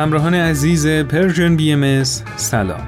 همراهان 0.00 0.34
عزیز 0.34 0.86
Persian 0.86 1.56
BM 1.56 2.02
سلام. 2.36 2.80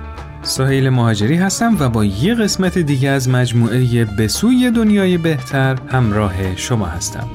سهیل 0.42 0.88
مهاجری 0.88 1.36
هستم 1.36 1.76
و 1.80 1.88
با 1.88 2.04
یه 2.04 2.34
قسمت 2.34 2.78
دیگه 2.78 3.08
از 3.08 3.28
مجموعه 3.28 4.04
بسوی 4.04 4.70
دنیای 4.70 5.18
بهتر 5.18 5.78
همراه 5.88 6.56
شما 6.56 6.86
هستم. 6.86 7.26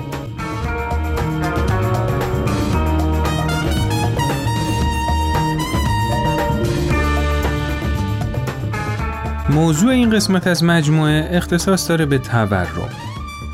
موضوع 9.50 9.92
این 9.92 10.10
قسمت 10.10 10.48
از 10.48 10.64
مجموعه 10.64 11.30
اختصاص 11.32 11.90
داره 11.90 12.06
به 12.06 12.18
تورم. 12.18 13.07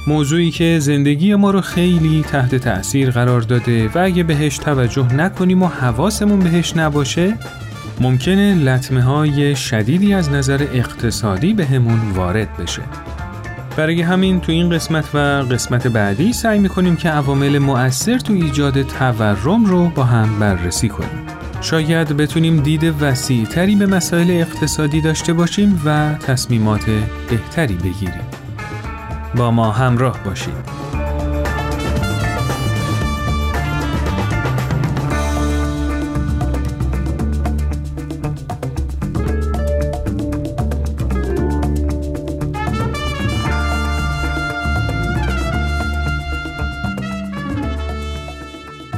موضوعی 0.07 0.51
که 0.51 0.79
زندگی 0.79 1.35
ما 1.35 1.51
رو 1.51 1.61
خیلی 1.61 2.21
تحت 2.21 2.55
تأثیر 2.55 3.11
قرار 3.11 3.41
داده 3.41 3.87
و 3.87 3.99
اگه 3.99 4.23
بهش 4.23 4.57
توجه 4.57 5.13
نکنیم 5.13 5.63
و 5.63 5.67
حواسمون 5.67 6.39
بهش 6.39 6.77
نباشه 6.77 7.37
ممکنه 8.01 8.55
لطمه 8.55 9.01
های 9.01 9.55
شدیدی 9.55 10.13
از 10.13 10.29
نظر 10.29 10.67
اقتصادی 10.73 11.53
بهمون 11.53 11.99
به 11.99 12.19
وارد 12.19 12.57
بشه. 12.57 12.81
برای 13.77 14.01
همین 14.01 14.41
تو 14.41 14.51
این 14.51 14.69
قسمت 14.69 15.05
و 15.15 15.17
قسمت 15.51 15.87
بعدی 15.87 16.33
سعی 16.33 16.59
می‌کنیم 16.59 16.95
که 16.95 17.09
عوامل 17.09 17.59
مؤثر 17.59 18.17
تو 18.17 18.33
ایجاد 18.33 18.81
تورم 18.81 19.65
رو 19.65 19.89
با 19.89 20.03
هم 20.03 20.39
بررسی 20.39 20.89
کنیم. 20.89 21.25
شاید 21.61 22.07
بتونیم 22.07 22.59
دید 22.59 22.93
وسیعتری 23.01 23.75
به 23.75 23.85
مسائل 23.85 24.31
اقتصادی 24.31 25.01
داشته 25.01 25.33
باشیم 25.33 25.81
و 25.85 26.13
تصمیمات 26.13 26.85
بهتری 27.29 27.75
بگیریم. 27.75 28.42
با 29.35 29.51
ما 29.51 29.71
همراه 29.71 30.23
باشید. 30.23 30.83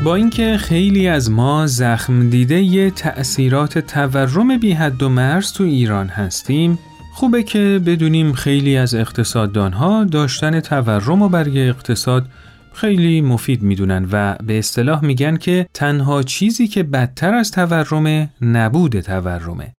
با 0.05 0.15
اینکه 0.15 0.57
خیلی 0.57 1.07
از 1.07 1.31
ما 1.31 1.67
زخم 1.67 2.29
دیده 2.29 2.61
یه 2.61 2.91
تأثیرات 2.91 3.77
تورم 3.77 4.57
بی 4.57 4.71
حد 4.71 5.03
و 5.03 5.09
مرز 5.09 5.53
تو 5.53 5.63
ایران 5.63 6.07
هستیم 6.07 6.79
خوبه 7.15 7.43
که 7.43 7.81
بدونیم 7.85 8.33
خیلی 8.33 8.77
از 8.77 8.95
اقتصاددانها 8.95 10.03
داشتن 10.03 10.59
تورم 10.59 11.21
و 11.21 11.29
برای 11.29 11.69
اقتصاد 11.69 12.25
خیلی 12.73 13.21
مفید 13.21 13.61
می‌دونن 13.61 14.07
و 14.11 14.35
به 14.43 14.59
اصطلاح 14.59 15.05
میگن 15.05 15.37
که 15.37 15.67
تنها 15.73 16.23
چیزی 16.23 16.67
که 16.67 16.83
بدتر 16.83 17.33
از 17.33 17.51
تورم 17.51 18.29
نبود 18.41 18.99
تورمه. 18.99 19.73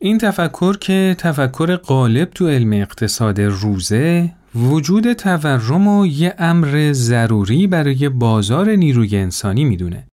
این 0.00 0.18
تفکر 0.18 0.76
که 0.76 1.16
تفکر 1.18 1.76
غالب 1.76 2.30
تو 2.30 2.48
علم 2.48 2.72
اقتصاد 2.72 3.40
روزه 3.40 4.32
وجود 4.54 5.12
تورم 5.12 5.88
و 5.88 6.06
یه 6.06 6.34
امر 6.38 6.92
ضروری 6.92 7.66
برای 7.66 8.08
بازار 8.08 8.70
نیروی 8.70 9.16
انسانی 9.16 9.64
می‌دونه 9.64 10.09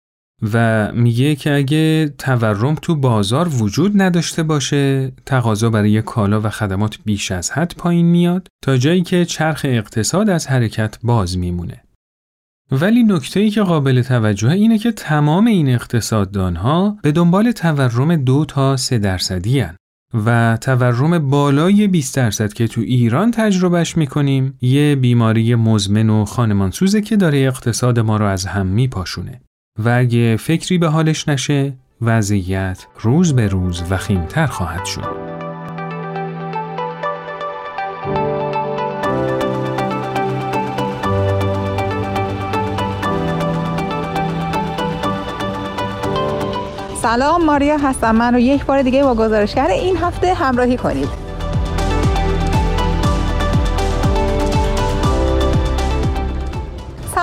و 0.52 0.88
میگه 0.92 1.34
که 1.34 1.54
اگه 1.54 2.14
تورم 2.18 2.74
تو 2.74 2.96
بازار 2.96 3.48
وجود 3.48 4.02
نداشته 4.02 4.42
باشه 4.42 5.12
تقاضا 5.26 5.70
برای 5.70 6.02
کالا 6.02 6.40
و 6.40 6.48
خدمات 6.48 6.98
بیش 7.04 7.32
از 7.32 7.50
حد 7.50 7.74
پایین 7.78 8.06
میاد 8.06 8.48
تا 8.62 8.76
جایی 8.76 9.02
که 9.02 9.24
چرخ 9.24 9.60
اقتصاد 9.64 10.30
از 10.30 10.46
حرکت 10.46 10.98
باز 11.02 11.38
میمونه. 11.38 11.82
ولی 12.72 13.02
نکته 13.02 13.50
که 13.50 13.62
قابل 13.62 14.02
توجه 14.02 14.50
اینه 14.50 14.78
که 14.78 14.92
تمام 14.92 15.46
این 15.46 15.68
اقتصاددان 15.68 16.56
ها 16.56 16.98
به 17.02 17.12
دنبال 17.12 17.52
تورم 17.52 18.16
دو 18.16 18.44
تا 18.44 18.76
سه 18.76 18.98
درصدی 18.98 19.60
هن. 19.60 19.76
و 20.26 20.58
تورم 20.60 21.30
بالای 21.30 21.88
20 21.88 22.16
درصد 22.16 22.52
که 22.52 22.68
تو 22.68 22.80
ایران 22.80 23.30
تجربهش 23.30 23.96
می‌کنیم 23.96 24.58
یه 24.60 24.96
بیماری 24.96 25.54
مزمن 25.54 26.10
و 26.10 26.24
خانمانسوزه 26.24 27.00
که 27.00 27.16
داره 27.16 27.38
اقتصاد 27.38 27.98
ما 27.98 28.16
رو 28.16 28.26
از 28.26 28.46
هم 28.46 28.66
میپاشونه 28.66 29.40
و 29.78 29.88
اگه 29.98 30.36
فکری 30.36 30.78
به 30.78 30.88
حالش 30.88 31.28
نشه 31.28 31.72
وضعیت 32.00 32.86
روز 33.00 33.34
به 33.34 33.48
روز 33.48 33.82
وخیمتر 33.90 34.46
خواهد 34.46 34.84
شد. 34.84 35.32
سلام 47.02 47.44
ماریا 47.44 47.76
هستم 47.76 48.16
من 48.16 48.34
رو 48.34 48.40
یک 48.40 48.64
بار 48.64 48.82
دیگه 48.82 49.02
با 49.02 49.14
گزارشگر 49.14 49.66
این 49.66 49.96
هفته 49.96 50.34
همراهی 50.34 50.76
کنید 50.76 51.31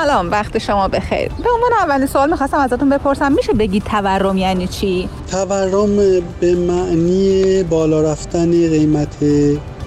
سلام 0.06 0.32
وقت 0.32 0.58
شما 0.58 0.88
بخیر 0.88 1.28
به 1.28 1.50
عنوان 1.56 1.72
اولین 1.80 2.08
سوال 2.08 2.30
می‌خواستم 2.30 2.58
ازتون 2.58 2.90
بپرسم 2.90 3.32
میشه 3.32 3.54
بگید 3.54 3.84
تورم 3.84 4.38
یعنی 4.38 4.68
چی؟ 4.68 5.10
تورم 5.32 5.96
به 6.40 6.56
معنی 6.56 7.64
بالا 7.64 8.02
رفتن 8.02 8.52
قیمت 8.52 9.18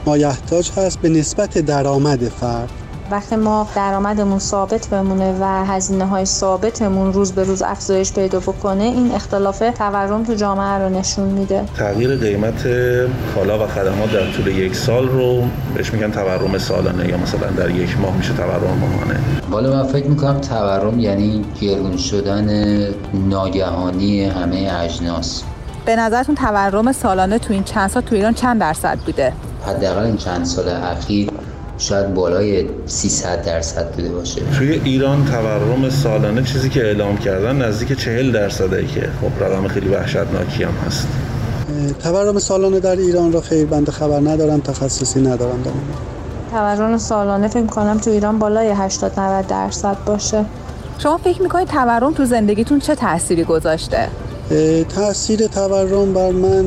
مایحتاج 0.07 0.71
هست 0.77 1.01
به 1.01 1.09
نسبت 1.09 1.59
درآمد 1.59 2.29
فرد 2.29 2.82
وقتی 3.13 3.37
ما 3.37 3.69
درآمدمون 3.75 4.39
ثابت 4.39 4.89
بمونه 4.89 5.39
و 5.41 5.65
هزینه 5.65 6.07
های 6.07 6.25
ثابتمون 6.25 7.13
روز 7.13 7.33
به 7.33 7.45
روز 7.45 7.63
افزایش 7.63 8.13
پیدا 8.13 8.41
بکنه 8.41 8.85
این 8.85 9.13
اختلاف 9.15 9.59
تورم 9.59 10.25
تو 10.25 10.35
جامعه 10.35 10.79
رو 10.79 10.89
نشون 10.89 11.29
میده. 11.29 11.65
تغییر 11.77 12.17
قیمت 12.17 12.63
کالا 13.35 13.65
و 13.65 13.67
خدمات 13.67 14.13
در 14.13 14.33
طول 14.33 14.47
یک 14.47 14.77
سال 14.77 15.09
رو 15.09 15.43
بهش 15.75 15.93
میگن 15.93 16.11
تورم 16.11 16.59
سالانه 16.59 17.09
یا 17.09 17.17
مثلا 17.17 17.51
در 17.57 17.71
یک 17.71 18.01
ماه 18.01 18.17
میشه 18.17 18.33
تورم 18.33 18.79
ماهانه 18.81 19.21
بالا 19.51 19.83
من 19.83 19.87
فکر 19.87 20.07
می‌کنم 20.07 20.41
تورم 20.41 21.01
یعنی 21.01 21.45
گرون 21.61 21.97
شدن 21.97 22.79
ناگهانی 23.15 24.25
همه 24.25 24.73
اجناس. 24.81 25.43
به 25.87 25.97
نظرتون 25.97 26.35
تورم 26.35 26.93
سالانه 26.93 27.39
تو 27.39 27.53
این 27.53 27.65
چند 27.65 27.91
سال 27.91 28.03
تو 28.03 28.15
ایران 28.15 28.35
چند 28.35 28.61
درصد 28.61 28.99
بوده؟ 29.07 29.33
حداقل 29.67 30.03
این 30.03 30.17
چند 30.17 30.45
سال 30.45 30.69
اخیر 30.69 31.31
شاید 31.83 32.15
بالای 32.15 32.67
300 32.87 33.45
درصد 33.45 33.95
بوده 33.95 34.09
باشه. 34.09 34.41
توی 34.59 34.81
ایران 34.85 35.25
تورم 35.25 35.91
سالانه 35.91 36.43
چیزی 36.43 36.69
که 36.69 36.85
اعلام 36.85 37.17
کردن 37.17 37.57
نزدیک 37.57 37.99
40 37.99 38.33
درصده 38.33 38.87
که 38.87 39.01
خب 39.01 39.45
رقم 39.45 39.69
خیلی 39.69 39.89
وحشتناکی 39.89 40.63
هم 40.65 40.75
هست. 40.87 41.09
تورم 42.03 42.39
سالانه 42.39 42.81
در 42.81 42.97
ایران 42.97 43.33
را 43.33 43.41
خیر 43.41 43.67
بنده 43.67 43.93
خبر 43.93 44.21
ندارم 44.21 44.61
تخصصی 44.61 45.21
ندارم 45.21 45.63
دارم 45.63 45.83
تورم 46.51 46.99
سالانه 46.99 47.49
فکر 47.49 47.67
کنم 47.67 47.99
تو 47.99 48.11
ایران 48.11 48.39
بالای 48.39 48.71
80 48.71 49.21
90 49.21 49.47
درصد 49.47 49.97
باشه. 50.07 50.45
شما 50.99 51.19
فکر 51.19 51.43
می‌کنید 51.43 51.69
تورم 51.69 52.13
تو 52.13 52.25
زندگیتون 52.25 52.79
چه 52.79 52.95
تأثیری 52.95 53.45
گذاشته؟ 53.45 54.09
تاثیر 54.95 55.47
تورم 55.47 56.13
بر 56.13 56.31
من 56.31 56.67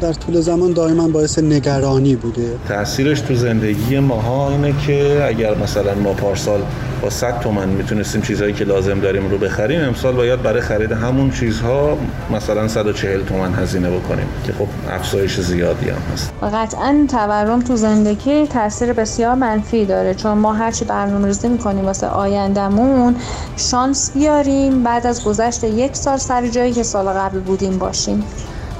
در 0.00 0.12
طول 0.12 0.40
زمان 0.40 0.72
دائما 0.72 1.08
باعث 1.08 1.38
نگرانی 1.38 2.16
بوده. 2.16 2.56
تاثیرش 2.68 3.20
تو 3.20 3.34
زندگی 3.34 3.98
ماها 3.98 4.50
اینه 4.50 4.74
که 4.86 5.24
اگر 5.24 5.54
مثلا 5.54 5.94
ما 5.94 6.12
پارسال 6.12 6.60
با 7.02 7.10
100 7.10 7.40
تومن 7.40 7.68
می‌تونستیم 7.68 8.22
چیزهایی 8.22 8.52
که 8.52 8.64
لازم 8.64 9.00
داریم 9.00 9.30
رو 9.30 9.38
بخریم. 9.38 9.80
امسال 9.80 10.14
باید 10.14 10.42
برای 10.42 10.60
خرید 10.60 10.92
همون 10.92 11.30
چیزها 11.30 11.98
مثلا 12.30 12.68
140 12.68 13.24
تومن 13.24 13.54
هزینه 13.54 13.90
بکنیم 13.90 14.26
که 14.44 14.52
خب 14.52 14.66
افزایش 14.90 15.40
زیادی 15.40 15.90
هم 15.90 15.96
هست. 16.12 16.32
قطعا 16.54 17.06
تورم 17.10 17.60
تو 17.60 17.76
زندگی 17.76 18.46
تاثیر 18.46 18.92
بسیار 18.92 19.34
منفی 19.34 19.84
داره 19.84 20.14
چون 20.14 20.38
ما 20.38 20.52
هرچی 20.52 20.84
برنامه‌ریزی 20.84 21.48
می‌کنیم 21.48 21.84
واسه 21.84 22.06
آیندهمون 22.06 23.16
شانس 23.56 24.12
بیاریم 24.14 24.82
بعد 24.82 25.06
از 25.06 25.24
گذشت 25.24 25.64
یک 25.64 25.96
سال 25.96 26.16
سر 26.16 26.46
جایی 26.46 26.72
که 26.72 26.82
سال 26.82 27.06
قبل 27.06 27.40
بودیم 27.40 27.78
باشیم. 27.78 28.24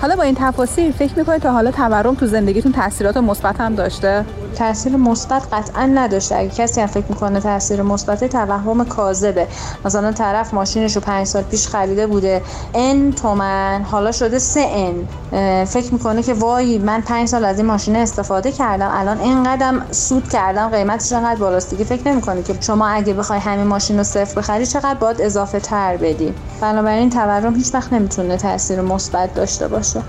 حالا 0.00 0.16
با 0.16 0.22
این 0.22 0.36
تفاصیل 0.38 0.92
فکر 0.92 1.12
می‌کنید 1.18 1.42
تا 1.42 1.52
حالا 1.52 1.70
تورم 1.70 2.14
تو 2.14 2.26
زندگیتون 2.26 2.72
تاثیرات 2.72 3.16
مثبت 3.16 3.60
هم 3.60 3.74
داشته؟ 3.74 4.24
تاثیر 4.60 4.96
مثبت 4.96 5.42
قطعا 5.52 5.86
نداشته. 5.94 6.36
اگه 6.36 6.48
کسی 6.48 6.80
هم 6.80 6.86
فکر 6.86 7.04
می‌کنه 7.08 7.40
تاثیر 7.40 7.82
مثبت 7.82 8.24
توهم 8.24 8.84
کاذبه. 8.84 9.46
مثلا 9.84 10.12
طرف 10.12 10.54
ماشینش 10.54 10.94
رو 10.96 11.00
پنج 11.00 11.26
سال 11.26 11.42
پیش 11.42 11.68
خریده 11.68 12.06
بوده. 12.06 12.42
ان 12.74 13.12
تومن 13.12 13.82
حالا 13.90 14.12
شده 14.12 14.38
سه 14.38 14.66
ان 14.74 15.64
فکر 15.64 15.92
می‌کنه 15.92 16.22
که 16.22 16.34
وای 16.34 16.78
من 16.78 17.00
پنج 17.00 17.28
سال 17.28 17.44
از 17.44 17.58
این 17.58 17.66
ماشین 17.66 17.96
استفاده 17.96 18.52
کردم. 18.52 18.90
الان 18.92 19.20
اینقدرم 19.20 19.86
سود 19.90 20.28
کردم 20.28 20.68
قیمتش 20.68 21.12
انقدر 21.12 21.40
بالاست 21.40 21.70
دیگه. 21.70 21.84
فکر 21.84 22.08
نمی‌کنه 22.08 22.42
که 22.42 22.54
شما 22.60 22.88
اگه 22.88 23.14
بخوای 23.14 23.38
همین 23.38 23.66
ماشین 23.66 23.98
رو 23.98 24.04
صفر 24.04 24.40
بخری 24.40 24.66
چقدر 24.66 24.94
باید 24.94 25.20
اضافه 25.20 25.60
تر 25.60 25.96
بدی؟ 25.96 26.34
بنابراین 26.60 27.10
تورم 27.10 27.54
هیچ 27.54 27.74
وقت 27.74 27.92
نمی‌تونه 27.92 28.36
تاثیر 28.36 28.80
مثبت 28.80 29.34
داشته 29.34 29.68
باشه. 29.68 30.02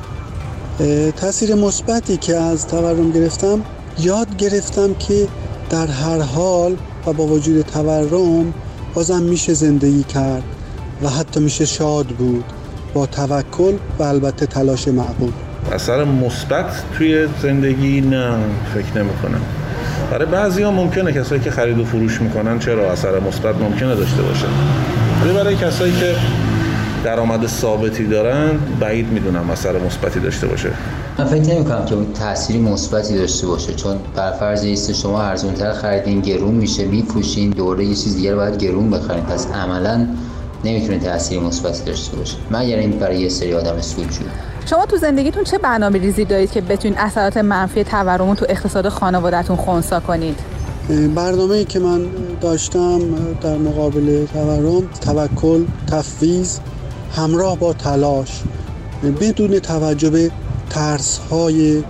تاثیر 1.22 1.56
مثبتی 1.56 2.18
که 2.18 2.36
از 2.36 2.68
تورم 2.68 3.12
گرفتم 3.12 3.62
یاد 4.02 4.38
گرفتم 4.38 4.94
که 4.94 5.28
در 5.70 5.88
هر 5.88 6.22
حال 6.22 6.76
و 7.08 7.14
با 7.14 7.24
وجود 7.24 7.62
تورم 7.62 8.54
بازم 8.94 9.22
میشه 9.22 9.54
زندگی 9.54 10.04
کرد 10.04 10.44
و 11.04 11.10
حتی 11.10 11.40
میشه 11.40 11.66
شاد 11.66 12.06
بود 12.06 12.44
با 12.94 13.06
توکل 13.06 13.74
و 14.00 14.04
البته 14.04 14.46
تلاش 14.46 14.88
معقول. 14.88 15.32
اثر 15.72 16.04
مثبت 16.04 16.84
توی 16.98 17.28
زندگی 17.42 18.02
نه 18.02 18.38
فکر 18.74 19.04
نمی 19.04 19.14
کنم 19.24 19.42
برای 20.12 20.26
بعضی 20.26 20.64
ها 20.64 20.72
ممکنه 20.72 21.14
کسایی 21.14 21.42
که 21.42 21.52
خرید 21.52 21.80
و 21.80 21.86
فروش 21.86 22.22
می‌کنن 22.22 22.60
چرا 22.60 22.92
اثر 22.92 23.20
مثبت 23.20 23.56
ممکنه 23.56 23.96
داشته 23.96 24.22
باشه 24.22 24.46
برای 25.34 25.56
کسایی 25.56 25.94
که 25.94 26.16
درآمد 27.04 27.48
ثابتی 27.48 28.08
دارن 28.08 28.60
بعید 28.80 29.08
می‌دونم 29.08 29.50
اثر 29.50 29.80
مثبتی 29.80 30.20
داشته 30.20 30.48
باشه. 30.48 30.70
من 31.20 31.26
فکر 31.26 31.56
نمی 31.56 31.66
کنم 31.66 31.86
که 31.86 31.96
تأثیری 32.20 32.60
مثبتی 32.60 33.18
داشته 33.18 33.48
باشه 33.48 33.74
چون 33.74 33.98
بر 34.16 34.32
فرض 34.32 34.64
ایست 34.64 34.94
شما 34.94 35.22
ارزونتر 35.22 35.74
خریدین 35.74 36.22
گرون 36.22 36.54
میشه 36.54 36.86
میفروشین 36.86 37.50
دوره 37.50 37.86
یه 37.86 37.96
چیز 37.96 38.16
دیگه 38.16 38.36
باید 38.36 38.58
گرون 38.58 38.90
بخرین. 38.90 39.24
پس 39.24 39.48
عملا 39.48 40.08
نمی‌تونه 40.66 41.00
تاثیر 41.00 41.40
مثبتی 41.40 41.84
داشته 41.84 42.18
باشه 42.18 42.38
مگر 42.52 42.78
این 42.78 42.92
برای 42.92 43.20
یه 43.20 43.30
سری 43.30 43.54
آدم 43.54 43.82
سودجو 43.82 44.24
شما 44.66 44.86
تو 44.86 44.98
زندگیتون 44.98 45.44
چه 45.44 45.58
برنامه 45.58 46.00
ریزی 46.00 46.26
دارید 46.26 46.52
که 46.52 46.62
بتونید 46.62 46.98
اثرات 47.00 47.38
منفی 47.38 47.84
تورم 47.84 48.34
تو 48.34 48.46
اقتصاد 48.50 48.90
خانوادهتون 48.90 49.56
خونسا 49.56 50.00
کنید؟ 50.00 50.40
برنامه 51.16 51.56
ای 51.56 51.66
که 51.66 51.80
من 51.80 52.06
داشتم 52.42 53.00
در 53.42 53.58
مقابل 53.58 54.26
تورم 54.26 54.84
توکل 55.02 55.66
تفویض 55.92 56.60
همراه 57.16 57.58
با 57.58 57.74
تلاش 57.74 58.44
بدون 59.22 59.60
توجه 59.60 60.10
به 60.10 60.32
ترس 60.70 61.18
های 61.18 61.84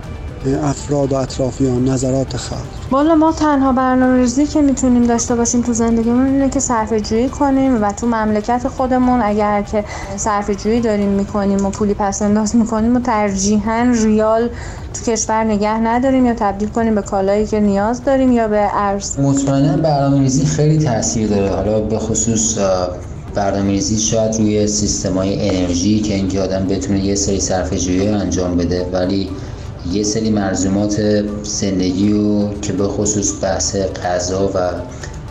افراد 0.62 1.12
و 1.12 1.16
اطرافیان 1.16 1.84
نظرات 1.84 2.36
خلق. 2.36 2.58
والا 2.90 3.14
ما 3.14 3.32
تنها 3.32 3.72
برنامه 3.72 4.16
ریزی 4.16 4.46
که 4.46 4.62
می‌تونیم 4.62 5.06
داشته 5.06 5.36
باشیم 5.36 5.62
تو 5.62 5.72
زندگیمون 5.72 6.26
اینه 6.26 6.50
که 6.50 6.60
صرفه 6.60 7.00
جویی 7.00 7.28
کنیم 7.28 7.82
و 7.82 7.92
تو 7.92 8.06
مملکت 8.06 8.68
خودمون 8.68 9.22
اگر 9.22 9.62
که 9.62 9.84
صرفه 10.16 10.54
جویی 10.54 10.80
داریم 10.80 11.08
می‌کنیم 11.08 11.66
و 11.66 11.70
پولی 11.70 11.94
پس 11.94 12.22
انداز 12.22 12.56
می‌کنیم 12.56 12.96
و 12.96 13.00
ترجیحاً 13.00 13.92
ریال 14.04 14.48
تو 14.94 15.12
کشور 15.12 15.44
نگه 15.44 15.78
نداریم 15.78 16.26
یا 16.26 16.34
تبدیل 16.34 16.68
کنیم 16.68 16.94
به 16.94 17.02
کالایی 17.02 17.46
که 17.46 17.60
نیاز 17.60 18.04
داریم 18.04 18.32
یا 18.32 18.48
به 18.48 18.68
ارز 18.74 19.18
مطمئنا 19.20 19.76
برنامه 19.76 20.20
ریزی 20.20 20.46
خیلی 20.46 20.84
تاثیر 20.84 21.28
داره 21.28 21.50
حالا 21.50 21.80
به 21.80 21.98
خصوص 21.98 22.58
برنامه‌ریزی 23.34 23.98
شاید 23.98 24.36
روی 24.36 24.66
سیستم 24.66 25.12
های 25.12 25.50
انرژی 25.50 26.00
که 26.00 26.14
اینکه 26.14 26.40
آدم 26.40 26.66
بتونه 26.66 27.04
یه 27.04 27.14
سری 27.14 27.40
صرفه 27.40 27.76
انجام 28.02 28.56
بده 28.56 28.86
ولی 28.92 29.28
یه 29.92 30.02
سری 30.02 30.30
مرزومات 30.30 31.24
زندگی 31.42 32.12
و 32.12 32.52
که 32.52 32.72
به 32.72 32.84
خصوص 32.84 33.42
بحث 33.42 33.76
غذا 33.76 34.50
و 34.54 34.58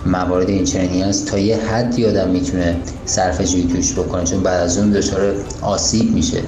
موارد 0.06 0.50
این 0.50 0.63
چنینی 0.63 1.01
هست 1.01 1.27
تا 1.27 1.38
یه 1.38 1.57
حدی 1.57 2.06
آدم 2.06 2.30
می‌تونه 2.30 2.75
صرفه 3.06 3.45
جویی 3.45 3.68
توش 3.68 3.94
بکنه 3.94 4.24
چون 4.24 4.44
بعد 4.44 4.63
از 4.63 4.77
اون 4.77 4.92
دچار 4.92 5.33
آسیب 5.62 6.12
میشه. 6.12 6.42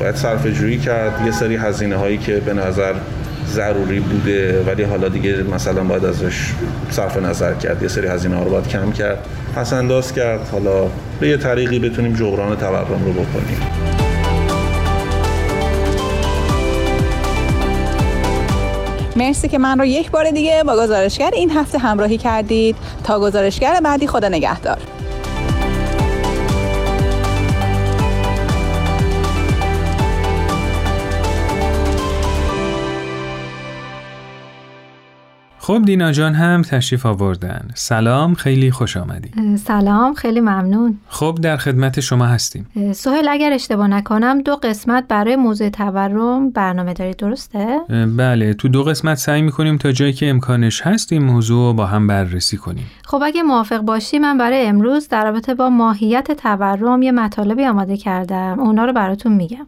باید 0.00 0.16
صرفه 0.16 0.52
جویی 0.52 0.78
کرد. 0.78 1.26
یه 1.26 1.32
سری 1.32 1.56
هزینه 1.56 1.96
هایی 1.96 2.18
که 2.18 2.36
به 2.36 2.54
نظر 2.54 2.94
ضروری 3.48 4.00
بوده 4.00 4.62
ولی 4.66 4.82
حالا 4.82 5.08
دیگه 5.08 5.42
مثلا 5.42 5.84
باید 5.84 6.04
ازش 6.04 6.52
صرف 6.90 7.16
نظر 7.16 7.54
کرد 7.54 7.82
یه 7.82 7.88
سری 7.88 8.06
هزینه 8.06 8.36
ها 8.36 8.42
رو 8.42 8.50
باید 8.50 8.68
کم 8.68 8.92
کرد 8.92 9.18
پس 9.56 9.72
انداز 9.72 10.12
کرد. 10.12 10.48
حالا 10.48 10.86
به 11.20 11.28
یه 11.28 11.36
طریقی 11.36 11.78
بتونیم 11.78 12.12
جبران 12.12 12.56
تورم 12.56 13.04
رو 13.04 13.12
بکنیم. 13.12 13.60
مرسی 19.16 19.48
که 19.48 19.58
من 19.58 19.78
رو 19.78 19.84
یک 19.84 20.10
بار 20.10 20.30
دیگه 20.30 20.64
با 20.66 20.76
گزارشگر 20.76 21.30
این 21.34 21.50
هفته 21.50 21.78
همراهی 21.78 22.18
کردید. 22.18 22.76
تا 23.04 23.20
گزارشگر 23.20 23.80
بعدی 23.84 24.06
خدا 24.06 24.28
نگهدار. 24.28 24.78
خب 35.64 35.82
دینا 35.84 36.12
جان 36.12 36.34
هم 36.34 36.62
تشریف 36.62 37.06
آوردن. 37.06 37.68
سلام 37.74 38.34
خیلی 38.34 38.70
خوش 38.70 38.96
آمدی. 38.96 39.30
سلام 39.56 40.14
خیلی 40.14 40.40
ممنون. 40.40 40.98
خب 41.08 41.38
در 41.42 41.56
خدمت 41.56 42.00
شما 42.00 42.26
هستیم. 42.26 42.66
سهل 42.94 43.28
اگر 43.28 43.52
اشتباه 43.52 43.86
نکنم 43.86 44.42
دو 44.42 44.56
قسمت 44.56 45.04
برای 45.08 45.36
موضوع 45.36 45.68
تورم 45.68 46.50
برنامه 46.50 46.92
داری 46.92 47.14
درسته؟ 47.14 47.78
بله 48.16 48.54
تو 48.54 48.68
دو 48.68 48.82
قسمت 48.82 49.18
سعی 49.18 49.42
می‌کنیم 49.42 49.76
تا 49.76 49.92
جایی 49.92 50.12
که 50.12 50.30
امکانش 50.30 50.82
هست 50.82 51.12
این 51.12 51.22
موضوع 51.22 51.74
با 51.74 51.86
هم 51.86 52.06
بررسی 52.06 52.56
کنیم. 52.56 52.86
خب 53.04 53.22
اگه 53.24 53.42
موافق 53.42 53.80
باشی 53.80 54.18
من 54.18 54.38
برای 54.38 54.66
امروز 54.66 55.08
در 55.08 55.24
رابطه 55.24 55.54
با 55.54 55.70
ماهیت 55.70 56.32
تورم 56.32 57.02
یه 57.02 57.12
مطالبی 57.12 57.64
آماده 57.64 57.96
کردم. 57.96 58.60
اونا 58.60 58.84
رو 58.84 58.92
براتون 58.92 59.32
میگم. 59.32 59.66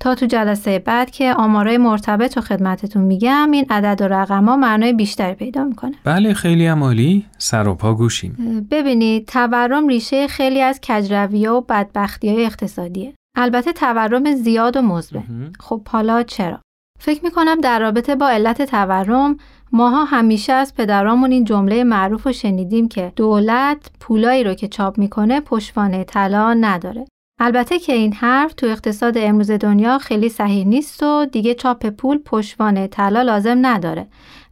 تا 0.00 0.14
تو 0.14 0.26
جلسه 0.26 0.78
بعد 0.78 1.10
که 1.10 1.34
آمارای 1.34 1.78
مرتبط 1.78 2.36
رو 2.36 2.42
خدمتتون 2.42 3.02
میگم 3.02 3.50
این 3.52 3.66
عدد 3.70 4.02
و 4.02 4.08
رقم 4.08 4.44
ها 4.44 4.56
معنای 4.56 4.92
بیشتری 4.92 5.34
پیدا 5.34 5.64
می‌کنه. 5.64 5.94
بله 6.04 6.34
خیلی 6.34 6.66
عمالی 6.66 7.26
سر 7.38 7.68
و 7.68 7.74
پا 7.74 7.94
گوشیم. 7.94 8.66
ببینید 8.70 9.26
تورم 9.26 9.88
ریشه 9.88 10.26
خیلی 10.26 10.62
از 10.62 10.80
کجروی 10.88 11.46
و 11.46 11.60
بدبختی 11.60 12.28
های 12.28 12.44
اقتصادیه. 12.44 13.14
البته 13.36 13.72
تورم 13.72 14.34
زیاد 14.34 14.76
و 14.76 14.82
مزمن. 14.82 15.52
خب 15.60 15.88
حالا 15.88 16.22
چرا؟ 16.22 16.60
فکر 17.00 17.24
می‌کنم 17.24 17.60
در 17.60 17.80
رابطه 17.80 18.14
با 18.14 18.28
علت 18.28 18.62
تورم 18.62 19.36
ماها 19.72 20.04
همیشه 20.04 20.52
از 20.52 20.74
پدرامون 20.74 21.30
این 21.30 21.44
جمله 21.44 21.84
معروف 21.84 22.26
رو 22.26 22.32
شنیدیم 22.32 22.88
که 22.88 23.12
دولت 23.16 23.90
پولایی 24.00 24.44
رو 24.44 24.54
که 24.54 24.68
چاپ 24.68 24.98
می‌کنه 24.98 25.40
پشتوانه 25.40 26.04
طلا 26.04 26.54
نداره. 26.54 27.06
البته 27.42 27.78
که 27.78 27.92
این 27.92 28.12
حرف 28.12 28.54
تو 28.54 28.66
اقتصاد 28.66 29.18
امروز 29.18 29.50
دنیا 29.50 29.98
خیلی 29.98 30.28
صحیح 30.28 30.64
نیست 30.64 31.02
و 31.02 31.26
دیگه 31.32 31.54
چاپ 31.54 31.86
پول 31.86 32.18
پشتوانه 32.18 32.86
طلا 32.86 33.22
لازم 33.22 33.58
نداره. 33.62 34.06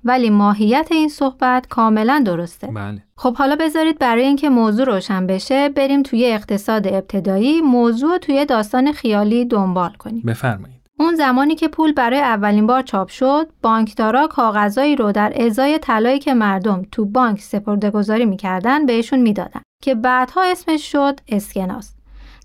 ولی 0.04 0.30
ماهیت 0.30 0.88
این 0.90 1.08
صحبت 1.08 1.66
کاملا 1.66 2.22
درسته. 2.26 2.66
بله. 2.66 3.02
خب 3.16 3.36
حالا 3.36 3.56
بذارید 3.56 3.98
برای 3.98 4.24
اینکه 4.24 4.48
موضوع 4.48 4.86
روشن 4.86 5.26
بشه 5.26 5.68
بریم 5.68 6.02
توی 6.02 6.26
اقتصاد 6.26 6.86
ابتدایی 6.86 7.60
موضوع 7.60 8.18
توی 8.18 8.44
داستان 8.44 8.92
خیالی 8.92 9.44
دنبال 9.44 9.92
کنیم. 9.98 10.22
بفرمایید. 10.22 10.78
اون 11.00 11.14
زمانی 11.14 11.54
که 11.54 11.68
پول 11.68 11.92
برای 11.92 12.20
اولین 12.20 12.66
بار 12.66 12.82
چاپ 12.82 13.08
شد 13.08 13.48
بانکدارا 13.62 14.26
کاغذایی 14.26 14.96
رو 14.96 15.12
در 15.12 15.32
ازای 15.36 15.78
طلایی 15.78 16.18
که 16.18 16.34
مردم 16.34 16.82
تو 16.92 17.04
بانک 17.04 17.40
سپردهگذاری 17.40 18.24
می‌کردن 18.24 18.86
بهشون 18.86 19.18
می‌دادن 19.18 19.60
که 19.82 19.94
بعدها 19.94 20.42
اسمش 20.42 20.92
شد 20.92 21.20
اسکناس. 21.28 21.97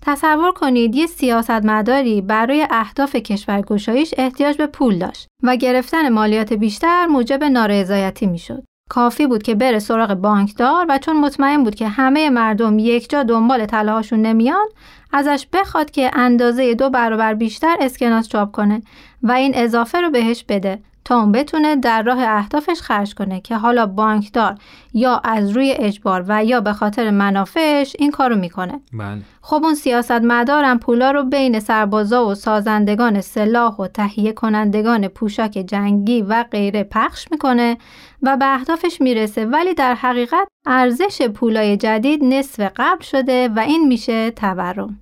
تصور 0.06 0.52
کنید 0.52 0.94
یه 0.94 1.06
سیاستمداری 1.06 2.20
برای 2.20 2.66
اهداف 2.70 3.16
کشورگشاییش 3.16 4.14
احتیاج 4.18 4.56
به 4.56 4.66
پول 4.66 4.98
داشت 4.98 5.28
و 5.42 5.56
گرفتن 5.56 6.08
مالیات 6.08 6.52
بیشتر 6.52 7.06
موجب 7.06 7.44
نارضایتی 7.44 8.26
می‌شد. 8.26 8.62
کافی 8.90 9.26
بود 9.26 9.42
که 9.42 9.54
بره 9.54 9.78
سراغ 9.78 10.14
بانکدار 10.14 10.86
و 10.88 10.98
چون 10.98 11.20
مطمئن 11.20 11.64
بود 11.64 11.74
که 11.74 11.88
همه 11.88 12.30
مردم 12.30 12.78
یک 12.78 13.10
جا 13.10 13.22
دنبال 13.22 13.66
طلاهاشون 13.66 14.22
نمیان 14.22 14.66
ازش 15.12 15.46
بخواد 15.52 15.90
که 15.90 16.10
اندازه 16.14 16.74
دو 16.74 16.90
برابر 16.90 17.34
بیشتر 17.34 17.76
اسکناس 17.80 18.28
چاپ 18.28 18.50
کنه 18.52 18.82
و 19.22 19.32
این 19.32 19.52
اضافه 19.54 20.00
رو 20.00 20.10
بهش 20.10 20.44
بده 20.48 20.82
تا 21.04 21.20
اون 21.20 21.32
بتونه 21.32 21.76
در 21.76 22.02
راه 22.02 22.18
اهدافش 22.22 22.80
خرج 22.80 23.14
کنه 23.14 23.40
که 23.40 23.56
حالا 23.56 23.86
بانکدار 23.86 24.54
یا 24.94 25.20
از 25.24 25.50
روی 25.50 25.74
اجبار 25.78 26.24
و 26.28 26.44
یا 26.44 26.60
به 26.60 26.72
خاطر 26.72 27.10
منافعش 27.10 27.96
این 27.98 28.10
کارو 28.10 28.36
می‌کنه. 28.36 28.80
بله. 28.92 29.22
خب 29.42 29.60
اون 29.64 29.74
سیاست 29.74 30.10
مدارم 30.12 30.78
پولا 30.78 31.10
رو 31.10 31.24
بین 31.24 31.60
سربازا 31.60 32.26
و 32.26 32.34
سازندگان 32.34 33.20
سلاح 33.20 33.76
و 33.76 33.86
تهیه 33.86 34.32
کنندگان 34.32 35.08
پوشاک 35.08 35.52
جنگی 35.52 36.22
و 36.22 36.42
غیره 36.42 36.84
پخش 36.84 37.26
می‌کنه 37.30 37.76
و 38.22 38.36
به 38.36 38.54
اهدافش 38.54 39.00
می‌رسه. 39.00 39.46
ولی 39.46 39.74
در 39.74 39.94
حقیقت 39.94 40.48
ارزش 40.66 41.22
پولای 41.22 41.76
جدید 41.76 42.24
نصف 42.24 42.70
قبل 42.76 43.02
شده 43.02 43.48
و 43.48 43.58
این 43.58 43.88
میشه 43.88 44.30
تورم. 44.30 45.00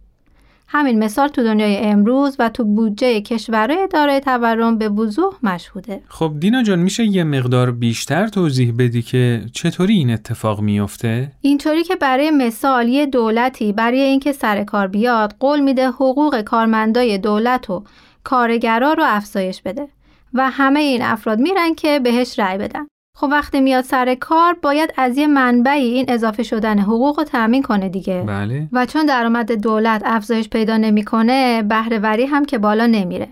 همین 0.75 0.99
مثال 0.99 1.29
تو 1.29 1.43
دنیای 1.43 1.77
امروز 1.77 2.37
و 2.39 2.49
تو 2.49 2.65
بودجه 2.65 3.21
کشورهای 3.21 3.89
دارای 3.89 4.21
تورم 4.21 4.79
به 4.79 4.89
وضوح 4.89 5.35
مشهوده. 5.43 6.03
خب 6.09 6.33
دینا 6.39 6.63
جان 6.63 6.79
میشه 6.79 7.05
یه 7.05 7.25
مقدار 7.25 7.71
بیشتر 7.71 8.29
توضیح 8.29 8.75
بدی 8.79 9.03
که 9.03 9.45
چطوری 9.53 9.95
این 9.95 10.11
اتفاق 10.11 10.61
میفته؟ 10.61 11.33
اینطوری 11.41 11.85
که 11.85 11.97
برای 11.97 12.31
مثال 12.31 12.89
یه 12.89 13.07
دولتی 13.07 13.73
برای 13.73 14.01
اینکه 14.01 14.33
سر 14.33 14.65
کار 14.65 14.87
بیاد 14.87 15.35
قول 15.41 15.61
میده 15.61 15.89
حقوق 15.89 16.41
کارمندای 16.41 17.19
دولت 17.19 17.71
و 17.71 17.85
کارگرا 18.25 18.93
رو 18.93 19.05
افزایش 19.07 19.63
بده 19.63 19.89
و 20.35 20.51
همه 20.51 20.81
این 20.81 21.03
افراد 21.03 21.39
میرن 21.39 21.75
که 21.75 22.01
بهش 22.01 22.39
رأی 22.39 22.59
بدن. 22.59 22.87
خب 23.15 23.29
وقتی 23.31 23.61
میاد 23.61 23.85
سر 23.85 24.15
کار 24.15 24.57
باید 24.63 24.95
از 24.97 25.19
یه 25.19 25.27
منبعی 25.27 25.95
این 25.95 26.05
اضافه 26.09 26.43
شدن 26.43 26.79
حقوق 26.79 27.19
رو 27.19 27.25
تأمین 27.25 27.63
کنه 27.63 27.89
دیگه. 27.89 28.25
بله. 28.27 28.69
و 28.73 28.87
چون 28.87 29.07
درآمد 29.07 29.53
دولت 29.53 30.03
افزایش 30.05 30.49
پیدا 30.49 30.77
نمی‌کنه 30.77 31.63
بهرهوری 31.63 32.27
هم 32.27 32.45
که 32.45 32.59
بالا 32.59 32.87
نمیره. 32.87 33.29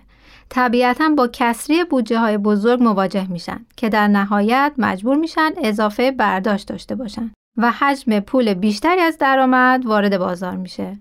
طبیعتا 0.49 1.09
با 1.09 1.29
کسری 1.33 1.85
بودجه 1.85 2.19
های 2.19 2.39
بزرگ 2.39 2.83
مواجه 2.83 3.31
میشن 3.31 3.67
که 3.77 3.89
در 3.89 4.09
نهایت 4.09 4.73
مجبور 4.79 5.17
میشن 5.17 5.51
اضافه 5.65 6.11
برداشت 6.11 6.69
داشته 6.69 6.95
باشن. 6.95 7.31
و 7.57 7.71
حجم 7.71 8.21
پول 8.21 8.55
بیشتری 8.55 9.01
از 9.01 9.19
درآمد 9.19 9.87
وارد 9.87 10.19
بازار 10.19 10.57
میشه. 10.57 10.99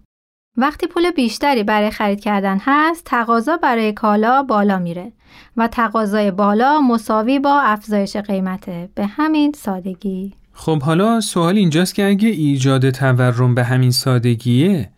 وقتی 0.59 0.87
پول 0.87 1.11
بیشتری 1.11 1.63
برای 1.63 1.91
خرید 1.91 2.19
کردن 2.19 2.57
هست 2.61 3.05
تقاضا 3.05 3.57
برای 3.57 3.93
کالا 3.93 4.43
بالا 4.43 4.79
میره 4.79 5.11
و 5.57 5.67
تقاضای 5.67 6.31
بالا 6.31 6.81
مساوی 6.81 7.39
با 7.39 7.61
افزایش 7.61 8.17
قیمته 8.17 8.89
به 8.95 9.05
همین 9.05 9.51
سادگی 9.57 10.33
خب 10.53 10.81
حالا 10.81 11.21
سوال 11.21 11.57
اینجاست 11.57 11.95
که 11.95 12.07
اگه 12.07 12.29
ایجاد 12.29 12.89
تورم 12.89 13.55
به 13.55 13.63
همین 13.63 13.91
سادگیه 13.91 14.89